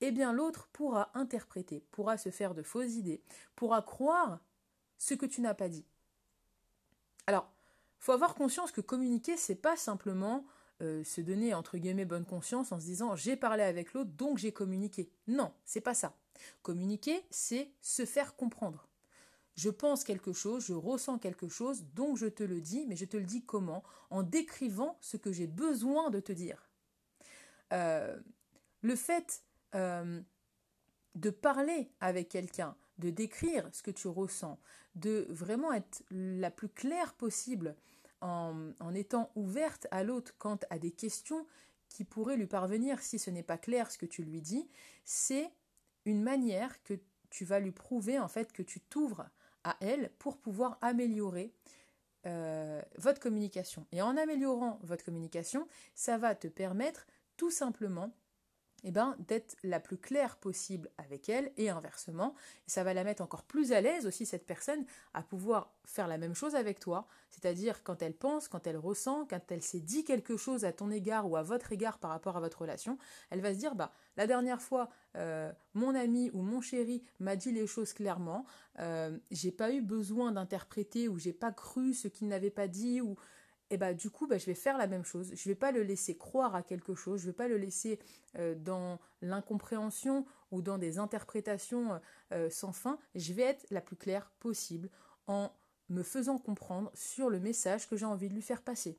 eh 0.00 0.10
bien 0.10 0.32
l'autre 0.32 0.68
pourra 0.72 1.10
interpréter, 1.14 1.84
pourra 1.90 2.18
se 2.18 2.30
faire 2.30 2.54
de 2.54 2.62
fausses 2.62 2.94
idées, 2.94 3.22
pourra 3.54 3.80
croire 3.80 4.40
ce 4.98 5.14
que 5.14 5.26
tu 5.26 5.40
n'as 5.40 5.54
pas 5.54 5.68
dit. 5.68 5.84
Alors, 7.26 7.50
faut 7.98 8.12
avoir 8.12 8.34
conscience 8.34 8.72
que 8.72 8.80
communiquer, 8.80 9.36
c'est 9.36 9.54
pas 9.56 9.76
simplement 9.76 10.46
euh, 10.82 11.02
se 11.04 11.20
donner 11.20 11.54
entre 11.54 11.78
guillemets 11.78 12.04
bonne 12.04 12.26
conscience 12.26 12.70
en 12.70 12.78
se 12.78 12.84
disant 12.84 13.16
j'ai 13.16 13.34
parlé 13.34 13.62
avec 13.62 13.94
l'autre 13.94 14.10
donc 14.10 14.38
j'ai 14.38 14.52
communiqué. 14.52 15.10
Non, 15.26 15.52
c'est 15.64 15.80
pas 15.80 15.94
ça. 15.94 16.14
Communiquer, 16.62 17.24
c'est 17.30 17.70
se 17.80 18.04
faire 18.04 18.36
comprendre. 18.36 18.86
Je 19.56 19.70
pense 19.70 20.04
quelque 20.04 20.34
chose, 20.34 20.66
je 20.66 20.74
ressens 20.74 21.18
quelque 21.18 21.48
chose, 21.48 21.86
donc 21.94 22.18
je 22.18 22.26
te 22.26 22.42
le 22.42 22.60
dis, 22.60 22.84
mais 22.86 22.94
je 22.94 23.06
te 23.06 23.16
le 23.16 23.24
dis 23.24 23.42
comment? 23.42 23.82
En 24.10 24.22
décrivant 24.22 24.98
ce 25.00 25.16
que 25.16 25.32
j'ai 25.32 25.46
besoin 25.46 26.10
de 26.10 26.20
te 26.20 26.32
dire. 26.32 26.68
Euh, 27.72 28.20
le 28.82 28.96
fait 28.96 29.42
euh, 29.74 30.20
de 31.14 31.30
parler 31.30 31.90
avec 32.00 32.28
quelqu'un, 32.28 32.76
de 32.98 33.10
décrire 33.10 33.68
ce 33.72 33.82
que 33.82 33.90
tu 33.90 34.08
ressens, 34.08 34.58
de 34.94 35.26
vraiment 35.30 35.72
être 35.72 36.02
la 36.10 36.50
plus 36.50 36.68
claire 36.68 37.14
possible 37.14 37.76
en, 38.20 38.72
étant 38.94 39.30
ouverte 39.34 39.86
à 39.90 40.02
l'autre 40.02 40.34
quant 40.38 40.58
à 40.70 40.78
des 40.78 40.90
questions 40.90 41.46
qui 41.88 42.04
pourraient 42.04 42.36
lui 42.36 42.46
parvenir 42.46 43.00
si 43.00 43.18
ce 43.18 43.30
n'est 43.30 43.42
pas 43.42 43.58
clair 43.58 43.90
ce 43.90 43.98
que 43.98 44.06
tu 44.06 44.22
lui 44.22 44.40
dis, 44.40 44.68
c'est 45.04 45.50
une 46.04 46.22
manière 46.22 46.82
que 46.82 46.94
tu 47.30 47.44
vas 47.44 47.60
lui 47.60 47.72
prouver 47.72 48.18
en 48.18 48.28
fait 48.28 48.52
que 48.52 48.62
tu 48.62 48.80
t'ouvres 48.80 49.28
à 49.64 49.76
elle 49.80 50.10
pour 50.18 50.38
pouvoir 50.38 50.78
améliorer 50.80 51.52
euh, 52.26 52.80
votre 52.98 53.20
communication. 53.20 53.86
Et 53.92 54.02
en 54.02 54.16
améliorant 54.16 54.80
votre 54.82 55.04
communication, 55.04 55.68
ça 55.94 56.18
va 56.18 56.34
te 56.34 56.48
permettre 56.48 57.06
tout 57.36 57.50
simplement 57.50 58.12
eh 58.84 58.90
ben, 58.90 59.16
d'être 59.18 59.56
la 59.62 59.80
plus 59.80 59.96
claire 59.96 60.36
possible 60.36 60.90
avec 60.98 61.28
elle 61.28 61.52
et 61.56 61.70
inversement. 61.70 62.34
Et 62.66 62.70
ça 62.70 62.84
va 62.84 62.94
la 62.94 63.04
mettre 63.04 63.22
encore 63.22 63.42
plus 63.42 63.72
à 63.72 63.80
l'aise 63.80 64.06
aussi, 64.06 64.26
cette 64.26 64.46
personne, 64.46 64.84
à 65.14 65.22
pouvoir 65.22 65.72
faire 65.84 66.08
la 66.08 66.18
même 66.18 66.34
chose 66.34 66.54
avec 66.54 66.78
toi. 66.78 67.06
C'est-à-dire 67.30 67.82
quand 67.82 68.02
elle 68.02 68.14
pense, 68.14 68.48
quand 68.48 68.66
elle 68.66 68.76
ressent, 68.76 69.26
quand 69.28 69.40
elle 69.50 69.62
s'est 69.62 69.80
dit 69.80 70.04
quelque 70.04 70.36
chose 70.36 70.64
à 70.64 70.72
ton 70.72 70.90
égard 70.90 71.28
ou 71.28 71.36
à 71.36 71.42
votre 71.42 71.72
égard 71.72 71.98
par 71.98 72.10
rapport 72.10 72.36
à 72.36 72.40
votre 72.40 72.62
relation, 72.62 72.98
elle 73.30 73.40
va 73.40 73.54
se 73.54 73.58
dire, 73.58 73.74
bah, 73.74 73.92
la 74.16 74.26
dernière 74.26 74.60
fois, 74.60 74.88
euh, 75.16 75.50
mon 75.74 75.94
ami 75.94 76.30
ou 76.32 76.42
mon 76.42 76.60
chéri 76.60 77.02
m'a 77.18 77.36
dit 77.36 77.52
les 77.52 77.66
choses 77.66 77.92
clairement, 77.92 78.44
euh, 78.78 79.16
j'ai 79.30 79.52
pas 79.52 79.72
eu 79.72 79.80
besoin 79.80 80.32
d'interpréter 80.32 81.08
ou 81.08 81.18
j'ai 81.18 81.32
pas 81.32 81.52
cru 81.52 81.94
ce 81.94 82.08
qu'il 82.08 82.28
n'avait 82.28 82.50
pas 82.50 82.68
dit 82.68 83.00
ou 83.00 83.16
et 83.70 83.76
bah 83.76 83.94
du 83.94 84.10
coup 84.10 84.26
bah, 84.26 84.38
je 84.38 84.46
vais 84.46 84.54
faire 84.54 84.78
la 84.78 84.86
même 84.86 85.04
chose. 85.04 85.32
Je 85.34 85.48
ne 85.48 85.54
vais 85.54 85.58
pas 85.58 85.72
le 85.72 85.82
laisser 85.82 86.16
croire 86.16 86.54
à 86.54 86.62
quelque 86.62 86.94
chose, 86.94 87.20
je 87.20 87.26
ne 87.26 87.32
vais 87.32 87.36
pas 87.36 87.48
le 87.48 87.56
laisser 87.56 87.98
euh, 88.36 88.54
dans 88.54 89.00
l'incompréhension 89.22 90.26
ou 90.50 90.62
dans 90.62 90.78
des 90.78 90.98
interprétations 90.98 91.94
euh, 91.94 91.98
euh, 92.32 92.50
sans 92.50 92.72
fin. 92.72 92.98
Je 93.14 93.32
vais 93.32 93.42
être 93.42 93.66
la 93.70 93.80
plus 93.80 93.96
claire 93.96 94.30
possible 94.40 94.90
en 95.26 95.52
me 95.88 96.02
faisant 96.02 96.38
comprendre 96.38 96.90
sur 96.94 97.30
le 97.30 97.40
message 97.40 97.88
que 97.88 97.96
j'ai 97.96 98.06
envie 98.06 98.28
de 98.28 98.34
lui 98.34 98.42
faire 98.42 98.62
passer. 98.62 98.98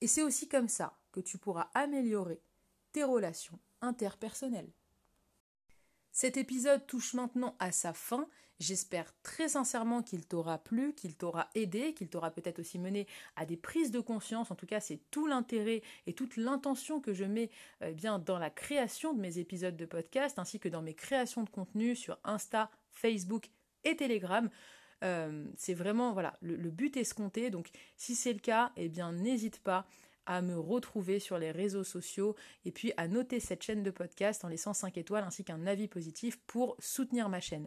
Et 0.00 0.06
c'est 0.06 0.22
aussi 0.22 0.48
comme 0.48 0.68
ça 0.68 0.98
que 1.12 1.20
tu 1.20 1.38
pourras 1.38 1.70
améliorer 1.74 2.40
tes 2.92 3.04
relations 3.04 3.58
interpersonnelles. 3.80 4.70
Cet 6.12 6.36
épisode 6.36 6.86
touche 6.86 7.14
maintenant 7.14 7.56
à 7.58 7.72
sa 7.72 7.92
fin. 7.92 8.28
J'espère 8.60 9.12
très 9.22 9.48
sincèrement 9.48 10.02
qu'il 10.02 10.26
t'aura 10.26 10.58
plu, 10.58 10.92
qu'il 10.92 11.14
t'aura 11.14 11.48
aidé, 11.54 11.94
qu'il 11.94 12.08
t'aura 12.08 12.32
peut-être 12.32 12.58
aussi 12.58 12.78
mené 12.78 13.06
à 13.36 13.46
des 13.46 13.56
prises 13.56 13.92
de 13.92 14.00
conscience. 14.00 14.50
En 14.50 14.56
tout 14.56 14.66
cas, 14.66 14.80
c'est 14.80 15.00
tout 15.12 15.28
l'intérêt 15.28 15.82
et 16.08 16.12
toute 16.12 16.36
l'intention 16.36 17.00
que 17.00 17.14
je 17.14 17.24
mets 17.24 17.50
euh, 17.82 17.92
bien 17.92 18.18
dans 18.18 18.38
la 18.38 18.50
création 18.50 19.14
de 19.14 19.20
mes 19.20 19.38
épisodes 19.38 19.76
de 19.76 19.86
podcast, 19.86 20.40
ainsi 20.40 20.58
que 20.58 20.68
dans 20.68 20.82
mes 20.82 20.94
créations 20.94 21.44
de 21.44 21.50
contenu 21.50 21.94
sur 21.94 22.18
Insta, 22.24 22.68
Facebook 22.90 23.48
et 23.84 23.94
Telegram. 23.94 24.50
Euh, 25.04 25.46
c'est 25.56 25.74
vraiment 25.74 26.12
voilà 26.12 26.36
le, 26.40 26.56
le 26.56 26.70
but 26.70 26.96
escompté. 26.96 27.50
Donc, 27.50 27.68
si 27.96 28.16
c'est 28.16 28.32
le 28.32 28.40
cas, 28.40 28.72
eh 28.76 28.88
bien, 28.88 29.12
n'hésite 29.12 29.60
pas 29.60 29.86
à 30.26 30.42
me 30.42 30.58
retrouver 30.58 31.20
sur 31.20 31.38
les 31.38 31.50
réseaux 31.50 31.84
sociaux 31.84 32.36
et 32.66 32.70
puis 32.70 32.92
à 32.98 33.08
noter 33.08 33.40
cette 33.40 33.62
chaîne 33.62 33.82
de 33.82 33.90
podcast 33.90 34.44
en 34.44 34.48
laissant 34.48 34.74
5 34.74 34.98
étoiles 34.98 35.24
ainsi 35.24 35.42
qu'un 35.42 35.66
avis 35.66 35.88
positif 35.88 36.38
pour 36.46 36.76
soutenir 36.80 37.30
ma 37.30 37.40
chaîne. 37.40 37.66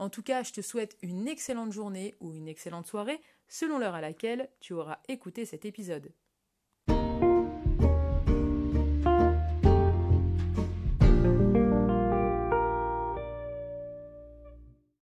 En 0.00 0.08
tout 0.08 0.22
cas, 0.22 0.42
je 0.42 0.52
te 0.52 0.62
souhaite 0.62 0.96
une 1.02 1.28
excellente 1.28 1.72
journée 1.72 2.14
ou 2.20 2.32
une 2.32 2.48
excellente 2.48 2.86
soirée 2.86 3.20
selon 3.48 3.78
l'heure 3.78 3.94
à 3.94 4.00
laquelle 4.00 4.48
tu 4.58 4.72
auras 4.72 4.98
écouté 5.08 5.44
cet 5.44 5.66
épisode. 5.66 6.10